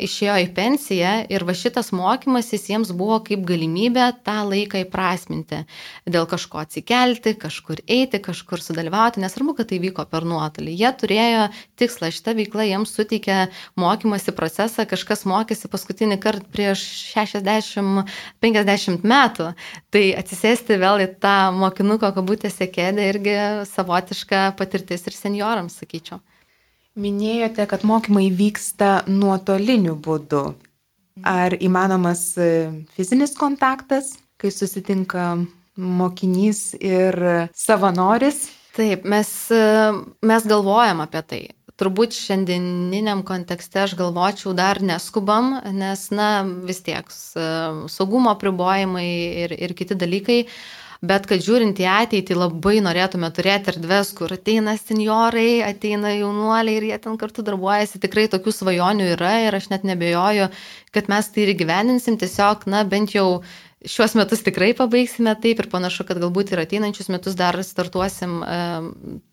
išėjo 0.06 0.38
į 0.46 0.48
pensiją 0.56 1.12
ir 1.28 1.44
va 1.44 1.56
šitas 1.58 1.92
mokymasis 1.96 2.70
jiems 2.72 2.94
buvo 2.96 3.20
kaip 3.28 3.44
galimybė 3.50 4.06
tą 4.24 4.38
laiką 4.48 4.86
įprasminti. 4.86 5.66
Dėl 6.08 6.30
kažko 6.32 6.64
atsikelti, 6.64 7.36
kažkur 7.44 7.84
eiti, 7.84 8.24
kažkur 8.24 8.64
sudalyvauti, 8.64 9.20
nesvarbu, 9.26 9.58
kad 9.60 9.68
tai 9.74 9.82
vyko 9.84 10.08
per 10.08 10.24
nuotolį. 10.24 10.78
Jie 10.80 10.94
turėjo 11.04 11.50
tikslą, 11.82 12.08
šitą 12.16 12.38
veiklą 12.40 12.70
jiems 12.70 12.96
suteikė 12.96 13.52
mokymasi 13.84 14.32
procesą, 14.32 14.88
kažkas 14.88 15.28
mokėsi 15.28 15.68
paskutinį 15.68 16.22
kartą 16.24 16.48
prieš 16.56 16.88
60-50 17.12 19.04
metų. 19.04 19.52
Tai 19.94 20.04
atsisėsti 20.20 20.78
vėl 20.82 21.04
į 21.06 21.08
tą 21.24 21.52
mokinuko 21.56 22.12
kabutėse 22.16 22.68
kėdę 22.72 23.08
irgi 23.12 23.36
savotiška 23.70 24.46
patirtis 24.60 25.06
ir 25.10 25.18
seniorams, 25.18 25.80
sakyčiau. 25.82 26.22
Minėjote, 27.00 27.66
kad 27.70 27.86
mokymai 27.90 28.28
vyksta 28.38 29.02
nuotoliniu 29.10 29.96
būdu. 29.98 30.44
Ar 31.30 31.54
įmanomas 31.62 32.22
e, 32.42 32.50
fizinis 32.94 33.34
kontaktas, 33.38 34.16
kai 34.42 34.50
susitinka 34.54 35.26
mokinys 35.78 36.74
ir 36.78 37.18
savanoris? 37.58 38.48
Taip, 38.74 39.06
mes, 39.10 39.30
e, 39.54 39.66
mes 40.26 40.48
galvojam 40.50 41.02
apie 41.06 41.22
tai 41.30 41.44
turbūt 41.82 42.16
šiandieniniam 42.16 43.24
kontekste 43.26 43.84
aš 43.86 43.98
galvočiau 44.00 44.54
dar 44.58 44.82
neskubam, 44.86 45.58
nes, 45.74 46.06
na, 46.14 46.30
vis 46.68 46.84
tiek 46.86 47.10
saugumo 47.10 48.36
pribojimai 48.40 49.10
ir, 49.46 49.58
ir 49.58 49.76
kiti 49.78 49.98
dalykai. 49.98 50.44
Bet 51.04 51.26
kad 51.28 51.42
žiūrint 51.44 51.76
į 51.84 51.88
ateitį, 51.92 52.36
labai 52.40 52.78
norėtume 52.80 53.28
turėti 53.36 53.74
erdves, 53.74 54.14
kur 54.16 54.32
ateina 54.32 54.78
seniorai, 54.80 55.60
ateina 55.68 56.14
jaunuoliai 56.14 56.78
ir 56.80 56.86
jie 56.88 57.00
ten 57.04 57.18
kartu 57.20 57.44
darbuojasi. 57.44 58.00
Tikrai 58.06 58.30
tokių 58.32 58.54
svajonių 58.56 59.10
yra 59.18 59.34
ir 59.44 59.58
aš 59.58 59.68
net 59.74 59.84
nebejoju, 59.84 60.48
kad 60.96 61.12
mes 61.12 61.28
tai 61.28 61.44
ir 61.44 61.58
gyveninsim. 61.60 62.16
Tiesiog, 62.22 62.64
na, 62.72 62.86
bent 62.88 63.12
jau 63.18 63.42
šiuos 63.84 64.16
metus 64.16 64.46
tikrai 64.46 64.72
pabaigsime 64.80 65.36
taip 65.44 65.60
ir 65.60 65.68
panašu, 65.74 66.06
kad 66.08 66.22
galbūt 66.24 66.54
ir 66.54 66.64
ateinančius 66.64 67.12
metus 67.12 67.36
dar 67.36 67.60
startuosim, 67.68 68.40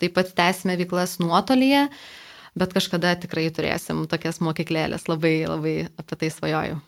taip 0.02 0.18
pat 0.18 0.34
tęsime 0.42 0.74
veiklas 0.80 1.20
nuotolyje 1.22 1.86
bet 2.58 2.76
kažkada 2.76 3.16
tikrai 3.22 3.48
turėsim 3.54 4.06
tokias 4.10 4.40
mokyklėlės, 4.44 5.08
labai 5.10 5.34
labai 5.48 5.74
apie 6.00 6.22
tai 6.22 6.30
svajoju. 6.34 6.80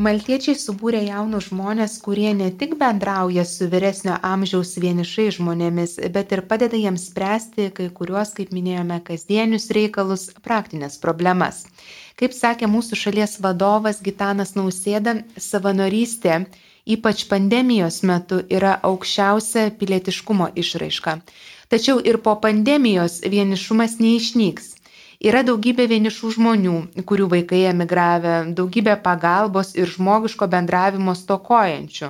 Maltiečiai 0.00 0.56
subūrė 0.56 1.00
jaunus 1.04 1.50
žmonės, 1.50 1.98
kurie 2.00 2.30
ne 2.32 2.46
tik 2.60 2.76
bendrauja 2.80 3.42
su 3.44 3.66
vyresnio 3.68 4.14
amžiaus 4.24 4.70
vienišai 4.80 5.26
žmonėmis, 5.36 5.98
bet 6.14 6.32
ir 6.32 6.40
padeda 6.52 6.78
jiems 6.80 7.08
spręsti 7.10 7.66
kai 7.76 7.90
kuriuos, 7.98 8.32
kaip 8.38 8.54
minėjome, 8.56 8.96
kasdienius 9.04 9.68
reikalus, 9.76 10.30
praktinės 10.46 10.96
problemas. 11.02 11.66
Kaip 12.16 12.32
sakė 12.32 12.70
mūsų 12.70 12.96
šalies 13.02 13.36
vadovas 13.44 14.00
Gitanas 14.06 14.54
Nausėda, 14.56 15.18
savanorystė, 15.36 16.46
ypač 16.96 17.26
pandemijos 17.28 18.00
metu, 18.06 18.40
yra 18.48 18.78
aukščiausia 18.80 19.68
pilietiškumo 19.82 20.52
išraiška. 20.64 21.18
Tačiau 21.68 22.00
ir 22.00 22.22
po 22.24 22.38
pandemijos 22.40 23.20
vienišumas 23.36 24.00
neišnyks. 24.00 24.76
Yra 25.20 25.42
daugybė 25.44 25.84
vienišų 25.84 26.30
žmonių, 26.32 26.74
kurių 27.04 27.26
vaikai 27.28 27.66
emigravę, 27.68 28.36
daugybė 28.56 28.94
pagalbos 29.04 29.74
ir 29.76 29.90
žmogiško 29.92 30.46
bendravimo 30.48 31.12
stokojančių. 31.12 32.08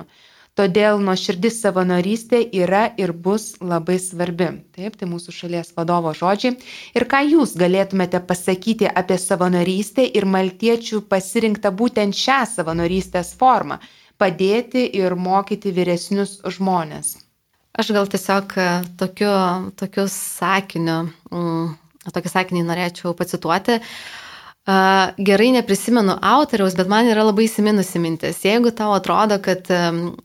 Todėl 0.55 0.99
nuoširdis 1.03 1.57
savanorystė 1.63 2.39
yra 2.61 2.85
ir 2.99 3.11
bus 3.25 3.49
labai 3.59 3.97
svarbi. 4.03 4.47
Taip, 4.77 4.95
tai 4.99 5.09
mūsų 5.11 5.35
šalies 5.35 5.73
vadovo 5.75 6.13
žodžiai. 6.15 6.55
Ir 6.95 7.07
ką 7.11 7.21
jūs 7.33 7.57
galėtumėte 7.59 8.23
pasakyti 8.31 8.87
apie 8.87 9.19
savanorystę 9.19 10.07
ir 10.07 10.29
maltiečių 10.37 11.03
pasirinktą 11.11 11.73
būtent 11.83 12.15
šią 12.15 12.39
savanorystės 12.53 13.33
formą- 13.35 13.81
padėti 14.23 14.87
ir 15.01 15.19
mokyti 15.19 15.75
vyresnius 15.75 16.39
žmonės? 16.47 17.17
Aš 17.75 17.91
gal 17.95 18.07
tiesiog 18.07 18.55
tokiu, 18.99 19.35
tokiu 19.75 20.07
sakiniu 20.07 21.11
mm, 21.31 21.80
tokį 22.09 22.33
sakinį 22.33 22.65
norėčiau 22.65 23.13
pacituoti. 23.17 23.79
Gerai 24.61 25.47
neprisimenu 25.55 26.13
autoriaus, 26.21 26.75
bet 26.77 26.89
man 26.89 27.07
yra 27.09 27.23
labai 27.25 27.47
įsiminusi 27.47 27.97
mintis. 28.01 28.43
Jeigu 28.45 28.69
tau 28.77 28.91
atrodo, 28.93 29.39
kad 29.41 29.65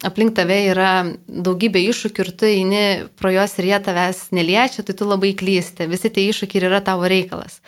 aplink 0.04 0.34
tave 0.36 0.58
yra 0.74 0.90
daugybė 1.26 1.80
iššūkių 1.88 2.24
ir 2.24 2.32
tu 2.36 2.48
eini 2.48 2.82
pro 3.16 3.32
juos 3.32 3.56
ir 3.56 3.70
jie 3.70 3.78
tavęs 3.88 4.26
neliečia, 4.36 4.84
tai 4.84 4.96
tu 4.96 5.08
labai 5.08 5.32
klysti. 5.40 5.88
Visi 5.88 6.12
tie 6.12 6.28
iššūkiai 6.28 6.68
yra 6.68 6.82
tavo 6.84 7.08
reikalas. 7.08 7.62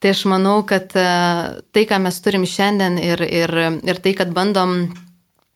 Tai 0.00 0.12
aš 0.12 0.24
manau, 0.28 0.62
kad 0.68 0.88
tai, 0.92 1.84
ką 1.88 2.00
mes 2.04 2.20
turim 2.24 2.48
šiandien 2.48 2.96
ir, 3.00 3.20
ir, 3.20 3.52
ir 3.84 4.00
tai, 4.00 4.16
kad 4.16 4.32
bandom 4.32 4.86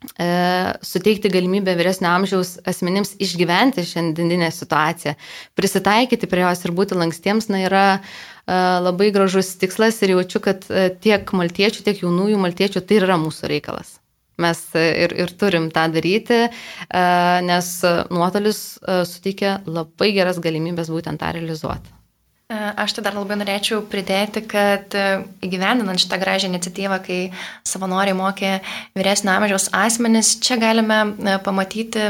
suteikti 0.00 1.28
galimybę 1.28 1.74
vyresnio 1.76 2.08
amžiaus 2.08 2.54
asmenims 2.68 3.12
išgyventi 3.20 3.84
šiandieninę 3.84 4.48
situaciją, 4.54 5.14
prisitaikyti 5.58 6.28
prie 6.30 6.46
jos 6.46 6.64
ir 6.64 6.72
būti 6.76 6.96
lankstiems, 6.96 7.50
na, 7.52 7.60
yra 7.66 7.84
e, 7.96 8.00
labai 8.80 9.10
gražus 9.12 9.52
tikslas 9.60 10.00
ir 10.00 10.14
jaučiu, 10.16 10.40
kad 10.44 10.64
e, 10.72 10.88
tiek 11.04 11.34
maltiečių, 11.36 11.84
tiek 11.84 12.04
jaunųjų 12.06 12.40
maltiečių 12.40 12.80
tai 12.80 13.02
yra 13.02 13.20
mūsų 13.20 13.52
reikalas. 13.52 13.98
Mes 14.40 14.60
e, 14.72 14.86
ir, 15.04 15.14
ir 15.20 15.36
turim 15.36 15.68
tą 15.74 15.86
daryti, 15.92 16.42
e, 16.48 17.04
nes 17.44 17.72
nuotolis 18.08 18.62
e, 18.80 19.02
suteikia 19.08 19.58
labai 19.68 20.14
geras 20.16 20.40
galimybės 20.40 20.92
būtent 20.92 21.20
tą 21.20 21.34
realizuoti. 21.36 21.99
E, 22.50 22.56
aš 22.82 22.96
tai 22.96 23.04
dar 23.06 23.14
labai 23.14 23.36
norėčiau 23.38 23.84
pridėti, 23.86 24.42
kad 24.50 24.90
e, 24.98 25.04
įgyvendinant 25.46 26.02
šitą 26.02 26.18
gražią 26.18 26.48
iniciatyvą, 26.50 26.96
kai 27.04 27.18
savanoriai 27.70 28.16
mokė 28.18 28.56
vyresnio 28.98 29.36
amžiaus 29.36 29.68
asmenis, 29.76 30.32
čia 30.42 30.58
galime 30.58 30.98
e, 31.14 31.36
pamatyti 31.46 32.08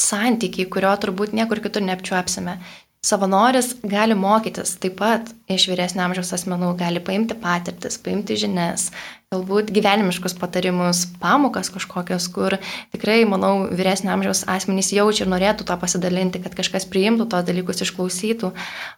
santykį, 0.00 0.70
kurio 0.72 0.94
turbūt 1.02 1.36
niekur 1.36 1.60
kitur 1.60 1.84
neapčiuopsime. 1.84 2.56
Savanoris 3.04 3.74
gali 3.84 4.16
mokytis 4.18 4.72
taip 4.80 4.96
pat 5.02 5.28
iš 5.52 5.68
vyresnio 5.70 6.06
amžiaus 6.06 6.32
asmenų, 6.38 6.72
gali 6.80 7.04
paimti 7.04 7.36
patirtis, 7.38 8.00
paimti 8.00 8.40
žinias, 8.40 8.88
galbūt 9.28 9.68
gyvenimiškus 9.76 10.32
patarimus, 10.40 11.02
pamokas 11.20 11.68
kažkokios, 11.68 12.30
kur 12.32 12.54
tikrai, 12.94 13.26
manau, 13.28 13.66
vyresnio 13.76 14.08
amžiaus 14.14 14.46
asmenys 14.48 14.88
jaučia 14.96 15.26
ir 15.26 15.28
norėtų 15.28 15.66
to 15.68 15.74
pasidalinti, 15.76 16.40
kad 16.40 16.54
kažkas 16.56 16.86
priimtų 16.88 17.26
tos 17.28 17.42
dalykus, 17.44 17.82
išklausytų. 17.84 18.54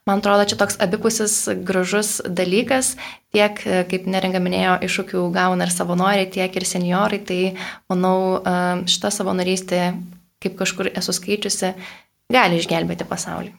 Man 0.07 0.21
atrodo, 0.23 0.45
čia 0.47 0.55
toks 0.61 0.79
abipusis 0.79 1.35
gražus 1.67 2.21
dalykas, 2.23 2.93
tiek, 3.35 3.59
kaip 3.91 4.07
neringa 4.07 4.39
minėjo, 4.39 4.77
iššūkių 4.87 5.25
gauna 5.35 5.67
ir 5.67 5.73
savanoriai, 5.75 6.29
tiek 6.31 6.55
ir 6.61 6.67
seniorai, 6.69 7.19
tai 7.27 7.41
manau, 7.91 8.39
šita 8.87 9.11
savanorystė, 9.17 9.81
kaip 10.47 10.55
kažkur 10.61 10.93
esu 10.93 11.17
skaičiusi, 11.17 11.73
gali 12.31 12.61
išgelbėti 12.63 13.09
pasaulį. 13.11 13.51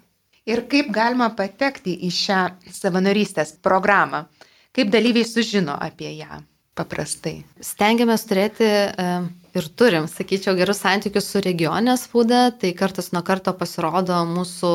Ir 0.47 0.63
kaip 0.71 0.88
galima 0.95 1.27
patekti 1.36 1.97
į 2.07 2.13
šią 2.15 2.39
savanorystės 2.79 3.57
programą, 3.60 4.23
kaip 4.71 4.88
dalyviai 4.95 5.27
sužino 5.27 5.75
apie 5.75 6.15
ją 6.15 6.39
paprastai. 6.77 7.41
Stengiamės 7.62 8.23
turėti 8.29 8.63
e, 8.65 9.07
ir 9.60 9.67
turim, 9.75 10.07
sakyčiau, 10.07 10.55
gerus 10.55 10.79
santykius 10.84 11.27
su 11.34 11.41
regioninė 11.43 11.97
spauda, 11.99 12.45
tai 12.55 12.71
kartas 12.77 13.12
nuo 13.12 13.23
karto 13.27 13.51
pasirodo 13.60 14.21
mūsų 14.29 14.71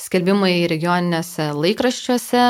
skelbimai 0.00 0.66
regioninėse 0.70 1.50
laikraščiuose, 1.54 2.44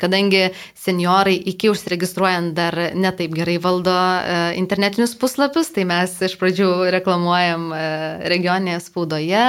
kadangi 0.00 0.46
seniorai 0.78 1.36
iki 1.52 1.72
užsiregistruojant 1.72 2.54
dar 2.58 2.78
netaip 2.94 3.34
gerai 3.34 3.58
valdo 3.62 3.94
e, 3.94 4.40
internetinius 4.62 5.16
puslapius, 5.18 5.72
tai 5.74 5.88
mes 5.90 6.14
iš 6.30 6.38
pradžių 6.40 6.72
reklamuojam 7.00 7.70
e, 7.74 7.86
regioninėje 8.30 8.84
spaudoje. 8.86 9.46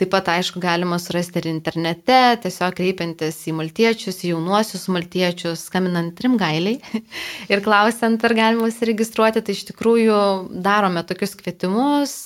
Taip 0.00 0.08
pat, 0.14 0.30
aišku, 0.32 0.58
galima 0.58 0.96
surasti 0.98 1.36
ir 1.38 1.50
internete, 1.50 2.16
tiesiog 2.42 2.72
kreipiantis 2.78 3.36
į 3.46 3.52
maltiečius, 3.58 4.22
į 4.24 4.32
jaunuosius 4.32 4.88
maltiečius, 4.90 5.66
skambinant 5.68 6.18
rimgailiai 6.24 6.80
ir 7.52 7.62
klausiant, 7.62 8.24
ar 8.24 8.34
galima 8.38 8.70
įsiregistruoti. 8.72 9.44
Tai 9.44 9.54
iš 9.54 9.66
tikrųjų 9.68 10.18
darome 10.64 11.04
tokius 11.06 11.36
kvietimus, 11.38 12.16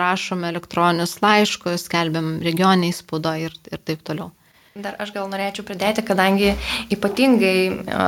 rašome 0.00 0.52
elektroninius 0.52 1.16
laiškus, 1.24 1.88
skelbiam 1.88 2.36
regioniai 2.44 2.92
spaudo 2.94 3.32
ir, 3.40 3.56
ir 3.72 3.82
taip 3.82 4.04
toliau. 4.06 4.30
Dar 4.74 4.96
aš 4.98 5.14
gal 5.14 5.28
norėčiau 5.30 5.64
pridėti, 5.66 6.02
kadangi 6.06 6.52
ypatingai 6.92 7.56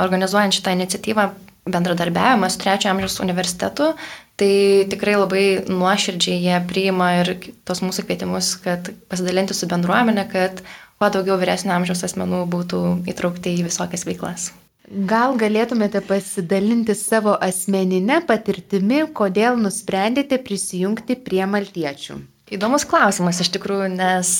organizuojant 0.03 0.55
šitą 0.55 0.77
iniciatyvą 0.77 1.29
bendradarbiavimas 1.67 2.55
su 2.55 2.61
trečio 2.63 2.91
amžiaus 2.91 3.19
universitetu, 3.23 3.93
Tai 4.37 4.85
tikrai 4.91 5.15
labai 5.17 5.45
nuoširdžiai 5.65 6.43
jie 6.43 6.57
priima 6.69 7.07
ir 7.23 7.31
tos 7.65 7.81
mūsų 7.81 8.05
kvietimus, 8.05 8.51
kad 8.61 8.91
pasidalinti 9.09 9.57
su 9.57 9.65
bendruomenė, 9.69 10.27
kad 10.29 10.61
kuo 11.01 11.09
daugiau 11.13 11.39
vyresnio 11.41 11.73
amžiaus 11.73 12.05
asmenų 12.05 12.43
būtų 12.53 12.81
įtraukti 13.09 13.55
į 13.57 13.65
visokias 13.65 14.05
veiklas. 14.05 14.51
Gal 14.87 15.33
galėtumėte 15.41 15.99
pasidalinti 16.05 16.93
savo 16.95 17.33
asmeninę 17.43 18.21
patirtimi, 18.29 19.01
kodėl 19.17 19.57
nusprendėte 19.59 20.37
prisijungti 20.39 21.17
prie 21.25 21.41
maltiečių? 21.49 22.21
Įdomus 22.55 22.85
klausimas 22.87 23.41
iš 23.43 23.49
tikrųjų, 23.57 23.89
nes 23.97 24.31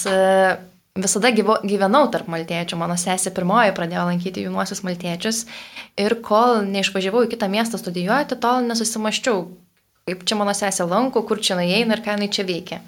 visada 0.97 1.33
gyvo, 1.35 1.57
gyvenau 1.67 2.05
tarp 2.13 2.29
maltiečių, 2.31 2.77
mano 2.79 2.95
sesė 3.01 3.33
pirmoji 3.35 3.73
pradėjo 3.75 4.05
lankyti 4.07 4.45
jaunuosius 4.45 4.85
maltiečius 4.87 5.43
ir 5.99 6.15
kol 6.23 6.61
neišvažiavau 6.69 7.25
į 7.25 7.31
kitą 7.33 7.49
miestą 7.51 7.81
studijuoti, 7.81 8.39
tol 8.39 8.63
nesusimaščiau, 8.69 9.43
kaip 10.07 10.23
čia 10.27 10.37
mano 10.39 10.55
sesė 10.55 10.87
lanko, 10.87 11.21
kur 11.27 11.41
čia 11.43 11.59
nueina 11.59 11.97
ir 11.97 12.03
ką 12.05 12.15
jinai 12.15 12.31
čia 12.31 12.47
veikia. 12.47 12.79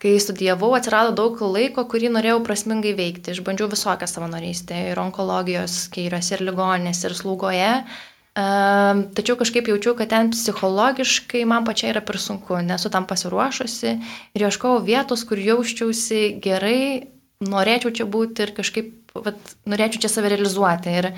Kai 0.00 0.16
studijavau, 0.22 0.72
atsirado 0.78 1.12
daug 1.16 1.40
laiko, 1.44 1.84
kurį 1.90 2.10
norėjau 2.16 2.42
prasmingai 2.46 2.94
veikti. 2.96 3.34
Išbandžiau 3.36 3.68
visokią 3.72 4.08
savanorystę 4.08 4.78
ir 4.90 5.00
onkologijos 5.02 5.82
skyriuose, 5.86 6.36
ir 6.36 6.46
ligoninėse, 6.48 7.10
ir 7.10 7.16
slaugoje. 7.18 7.72
Uh, 7.82 8.06
tačiau 9.16 9.38
kažkaip 9.40 9.68
jaučiu, 9.70 9.94
kad 9.96 10.10
ten 10.12 10.28
psichologiškai 10.34 11.46
man 11.48 11.64
pačiai 11.64 11.94
yra 11.94 12.02
per 12.04 12.18
sunku, 12.20 12.58
nesu 12.60 12.90
tam 12.92 13.06
pasiruošusi 13.08 13.92
ir 14.36 14.44
ieškojau 14.44 14.82
vietos, 14.84 15.22
kur 15.24 15.40
jausčiausi 15.40 16.36
gerai 16.44 17.08
norėčiau 17.40 17.94
čia 17.96 18.04
būti 18.04 18.44
ir 18.44 18.52
kažkaip, 18.56 18.92
vat, 19.24 19.40
norėčiau 19.64 20.04
čia 20.04 20.12
save 20.12 20.34
realizuoti. 20.34 20.92
Ir 21.00 21.08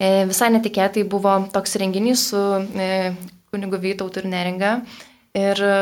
e, 0.00 0.24
visai 0.32 0.48
netikėtai 0.56 1.04
buvo 1.04 1.36
toks 1.52 1.76
renginys 1.76 2.24
su 2.30 2.40
e, 2.40 3.12
kunigu 3.52 3.80
Vytautu 3.82 4.22
ir 4.22 4.28
Neringa. 4.30 4.72
Ir 5.36 5.60
e, 5.62 5.76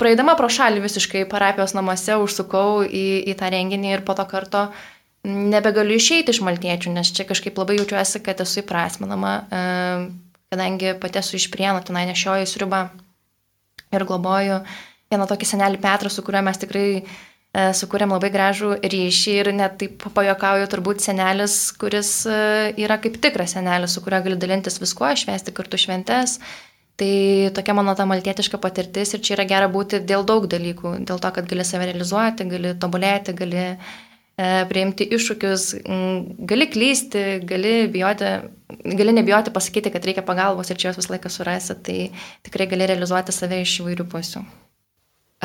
praeidama 0.00 0.36
pro 0.38 0.48
šalį 0.52 0.82
visiškai 0.84 1.26
parapijos 1.30 1.74
namuose 1.76 2.16
užsukau 2.22 2.82
į, 2.86 3.06
į 3.30 3.36
tą 3.38 3.52
renginį 3.52 3.94
ir 3.96 4.04
po 4.06 4.16
to 4.18 4.26
karto 4.30 4.68
nebegaliu 5.26 5.98
išeiti 6.00 6.32
iš 6.32 6.40
maltiečių, 6.46 6.94
nes 6.96 7.12
čia 7.12 7.26
kažkaip 7.28 7.58
labai 7.60 7.76
jaučiuosi, 7.76 8.22
kad 8.24 8.40
esu 8.40 8.62
įprasminama, 8.62 9.34
e, 9.40 9.64
kadangi 10.52 10.94
pati 11.00 11.20
esu 11.20 11.36
iš 11.40 11.50
prienų, 11.52 11.82
tenai 11.86 12.06
nešioju 12.10 12.48
sriubą 12.48 12.86
ir 13.90 14.06
globoju 14.08 14.62
vieną 15.10 15.26
tokį 15.26 15.50
senelį 15.50 15.82
Petrą, 15.82 16.10
su 16.12 16.22
kuriuo 16.24 16.44
mes 16.46 16.62
tikrai 16.62 16.88
E, 17.50 17.62
sukūrėm 17.74 18.12
labai 18.14 18.28
gražų 18.30 18.76
ryšį 18.78 19.32
ir 19.40 19.48
net 19.58 19.74
taip 19.80 20.04
pajokauju 20.14 20.68
turbūt 20.70 21.02
senelis, 21.02 21.56
kuris 21.80 22.12
yra 22.30 22.98
kaip 23.02 23.16
tikras 23.22 23.56
senelis, 23.56 23.96
su 23.96 24.02
kuriuo 24.04 24.20
gali 24.26 24.38
dalintis 24.38 24.78
viskuo, 24.78 25.10
švęsti 25.18 25.54
kartu 25.56 25.80
šventes. 25.80 26.38
Tai 27.00 27.48
tokia 27.56 27.72
mano 27.72 27.94
ta 27.96 28.04
maltietiška 28.04 28.58
patirtis 28.60 29.14
ir 29.16 29.22
čia 29.24 29.38
yra 29.38 29.46
gera 29.48 29.68
būti 29.72 30.02
dėl 30.04 30.26
daug 30.28 30.44
dalykų, 30.52 30.98
dėl 31.08 31.20
to, 31.22 31.30
kad 31.32 31.46
gali 31.48 31.64
save 31.64 31.86
realizuoti, 31.88 32.44
gali 32.50 32.74
tobulėti, 32.82 33.32
gali 33.38 33.62
e, 33.64 33.76
priimti 34.68 35.06
iššūkius, 35.16 35.64
gali 36.50 36.66
klysti, 36.74 37.22
gali, 37.48 37.72
bijoti, 37.94 38.34
gali 39.00 39.16
nebijoti 39.16 39.54
pasakyti, 39.54 39.94
kad 39.94 40.04
reikia 40.04 40.26
pagalbos 40.28 40.68
ir 40.68 40.82
čia 40.82 40.90
jos 40.90 41.00
visą 41.00 41.14
laiką 41.14 41.32
surasi, 41.32 41.78
tai 41.86 41.98
tikrai 42.44 42.68
gali 42.68 42.90
realizuoti 42.92 43.32
save 43.32 43.62
iš 43.64 43.78
įvairių 43.80 44.08
pusių. 44.12 44.44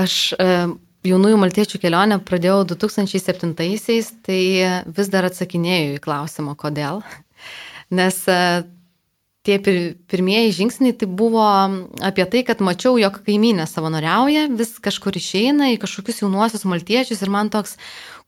Aš 0.04 0.20
e, 0.36 0.52
jaunųjų 1.08 1.40
maltiečių 1.40 1.84
kelionę 1.86 2.20
pradėjau 2.28 2.66
2007-aisiais, 2.76 4.12
tai 4.28 4.42
vis 5.00 5.14
dar 5.14 5.32
atsakinėjau 5.32 5.96
į 5.96 6.04
klausimą, 6.04 6.60
kodėl. 6.60 7.00
Nes 7.96 8.26
tie 9.46 9.60
pirmieji 9.62 10.54
žingsniai 10.60 10.96
tai 10.98 11.08
buvo 11.10 11.46
apie 12.06 12.26
tai, 12.32 12.42
kad 12.48 12.64
mačiau, 12.66 12.98
jog 13.00 13.20
kaimynė 13.26 13.68
savanoriauja, 13.70 14.48
vis 14.58 14.74
kažkur 14.84 15.18
išeina 15.20 15.70
į 15.76 15.80
kažkokius 15.84 16.24
jaunuosius 16.24 16.66
maltiečius 16.70 17.22
ir 17.22 17.32
man 17.34 17.52
toks, 17.54 17.78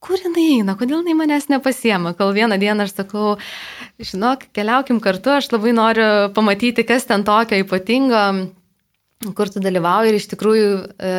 kur 0.03 0.21
jinai 0.21 0.45
eina, 0.60 0.77
kodėl 0.77 1.01
jinai 1.01 1.17
manęs 1.17 1.49
nepasiema. 1.49 2.13
Kol 2.17 2.36
vieną 2.38 2.60
dieną 2.62 2.86
aš 2.86 2.93
sakau, 2.99 3.36
žinok, 3.97 4.45
keliaukim 4.56 5.01
kartu, 5.03 5.34
aš 5.39 5.49
labai 5.56 5.73
noriu 5.77 6.10
pamatyti, 6.38 6.86
kas 6.88 7.10
ten 7.10 7.25
tokio 7.27 7.63
ypatingo, 7.63 8.23
kur 9.38 9.49
tu 9.49 9.63
dalyvauji 9.63 10.13
ir 10.13 10.19
iš 10.19 10.30
tikrųjų 10.36 10.69
e, 10.86 11.15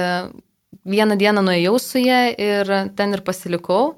vieną 0.88 1.18
dieną 1.18 1.42
nuėjau 1.42 1.74
su 1.82 2.04
ją 2.04 2.22
ir 2.38 2.72
ten 2.94 3.18
ir 3.18 3.26
pasilikau. 3.26 3.96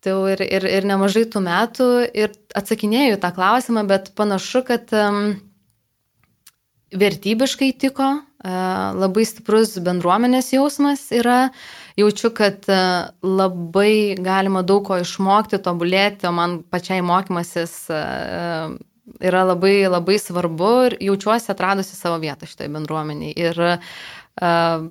Tai 0.00 0.16
ir, 0.32 0.40
ir, 0.40 0.64
ir 0.64 0.86
nemažai 0.88 1.26
tų 1.28 1.42
metų 1.44 1.86
ir 2.16 2.32
atsakinėjau 2.56 3.18
tą 3.20 3.30
klausimą, 3.36 3.84
bet 3.88 4.08
panašu, 4.16 4.62
kad 4.64 4.88
um, 4.96 5.34
vertybiškai 6.96 7.68
tiko, 7.82 8.06
uh, 8.24 8.54
labai 8.96 9.26
stiprus 9.28 9.74
bendruomenės 9.84 10.54
jausmas 10.54 11.02
yra, 11.12 11.50
jaučiu, 12.00 12.32
kad 12.32 12.64
uh, 12.72 13.10
labai 13.20 14.16
galima 14.16 14.64
daug 14.64 14.86
ko 14.88 15.02
išmokti, 15.04 15.60
tobulėti, 15.60 16.30
o 16.30 16.32
man 16.32 16.62
pačiai 16.72 17.04
mokymasis 17.04 17.76
uh, 17.92 18.72
yra 19.20 19.44
labai, 19.52 19.82
labai 19.84 20.16
svarbu 20.22 20.72
ir 20.88 20.98
jaučiuosi 21.10 21.52
atradusi 21.52 21.98
savo 21.98 22.16
vietą 22.24 22.48
šitoje 22.48 22.72
bendruomeniai. 22.72 23.36
Ir 23.36 23.62
uh, 23.68 24.88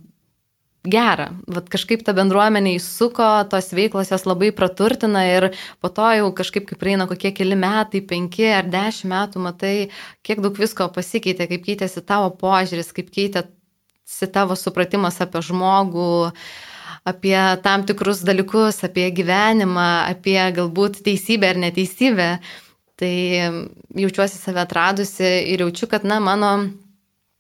gera. 0.88 1.30
Vat 1.52 1.68
kažkaip 1.72 2.04
ta 2.08 2.14
bendruomenė 2.16 2.78
įsuko, 2.78 3.28
tos 3.52 3.72
veiklos 3.76 4.12
jas 4.14 4.26
labai 4.30 4.52
praturtina 4.56 5.26
ir 5.28 5.50
po 5.84 5.92
to 5.92 6.08
jau 6.16 6.32
kažkaip, 6.36 6.70
kai 6.70 6.80
praeina 6.80 7.08
kokie 7.10 7.34
keli 7.36 7.58
metai, 7.60 8.02
penki 8.06 8.48
ar 8.54 8.70
dešimt 8.72 9.12
metų, 9.12 9.44
matai, 9.44 9.76
kiek 10.24 10.42
daug 10.44 10.56
visko 10.56 10.88
pasikeitė, 10.96 11.50
kaip 11.52 11.68
keitėsi 11.68 12.06
tavo 12.08 12.32
požiūris, 12.40 12.94
kaip 12.96 13.12
keitėsi 13.12 14.32
tavo 14.32 14.56
supratimas 14.60 15.20
apie 15.26 15.44
žmogų 15.52 16.10
apie 17.08 17.38
tam 17.64 17.86
tikrus 17.88 18.22
dalykus, 18.28 18.84
apie 18.86 19.08
gyvenimą, 19.16 20.12
apie 20.12 20.40
galbūt 20.56 21.02
teisybę 21.06 21.54
ar 21.54 21.62
neteisybę. 21.64 22.30
Tai 23.00 23.16
jaučiuosi 23.96 24.36
save 24.36 24.60
atradusi 24.60 25.30
ir 25.54 25.64
jaučiu, 25.64 25.88
kad, 25.88 26.04
na, 26.04 26.20
mano 26.20 26.50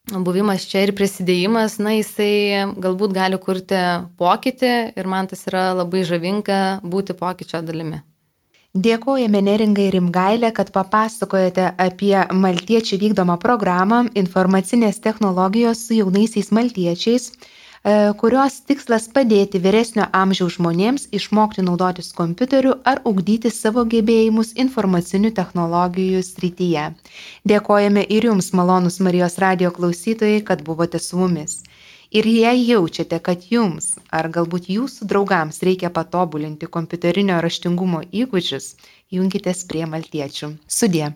buvimas 0.07 0.65
čia 0.69 0.83
ir 0.88 0.93
prisidėjimas, 0.97 1.77
na, 1.81 1.93
jisai 1.99 2.73
galbūt 2.81 3.13
gali 3.13 3.39
kurti 3.41 3.79
pokytį 4.17 4.73
ir 4.97 5.09
man 5.09 5.27
tas 5.29 5.45
yra 5.49 5.71
labai 5.77 6.03
žavinga 6.07 6.79
būti 6.83 7.15
pokyčio 7.17 7.62
dalimi. 7.65 8.01
Dėkojame 8.69 9.41
Neringai 9.41 9.88
Rimgailė, 9.89 10.51
kad 10.53 10.69
papasakojate 10.69 11.71
apie 11.81 12.13
maltiečių 12.29 12.99
vykdomą 13.01 13.39
programą 13.41 14.03
informacinės 14.13 15.01
technologijos 15.01 15.88
su 15.88 15.97
jaunaisiais 15.97 16.51
maltiečiais 16.53 17.31
kurios 18.19 18.59
tikslas 18.67 19.07
padėti 19.15 19.61
vyresnio 19.63 20.05
amžiaus 20.11 20.57
žmonėms 20.57 21.07
išmokti 21.15 21.63
naudotis 21.63 22.11
kompiuteriu 22.17 22.73
ar 22.83 22.99
ugdyti 23.07 23.51
savo 23.51 23.85
gebėjimus 23.93 24.51
informacinių 24.59 25.31
technologijų 25.37 26.23
srityje. 26.23 26.89
Dėkojame 27.47 28.03
ir 28.03 28.27
jums, 28.31 28.51
malonus 28.53 28.99
Marijos 28.99 29.39
radio 29.39 29.71
klausytojai, 29.71 30.43
kad 30.43 30.63
buvote 30.67 30.99
su 30.99 31.17
mumis. 31.17 31.63
Ir 32.11 32.25
jei 32.25 32.65
jaučiate, 32.65 33.19
kad 33.21 33.43
jums 33.53 33.93
ar 34.09 34.27
galbūt 34.33 34.67
jūsų 34.73 35.05
draugams 35.11 35.61
reikia 35.61 35.93
patobulinti 35.93 36.65
kompiuterinio 36.65 37.37
raštingumo 37.45 38.01
įgūdžius, 38.09 38.73
jungitės 39.13 39.65
prie 39.69 39.85
maltiečių. 39.85 40.55
Sudė. 40.67 41.13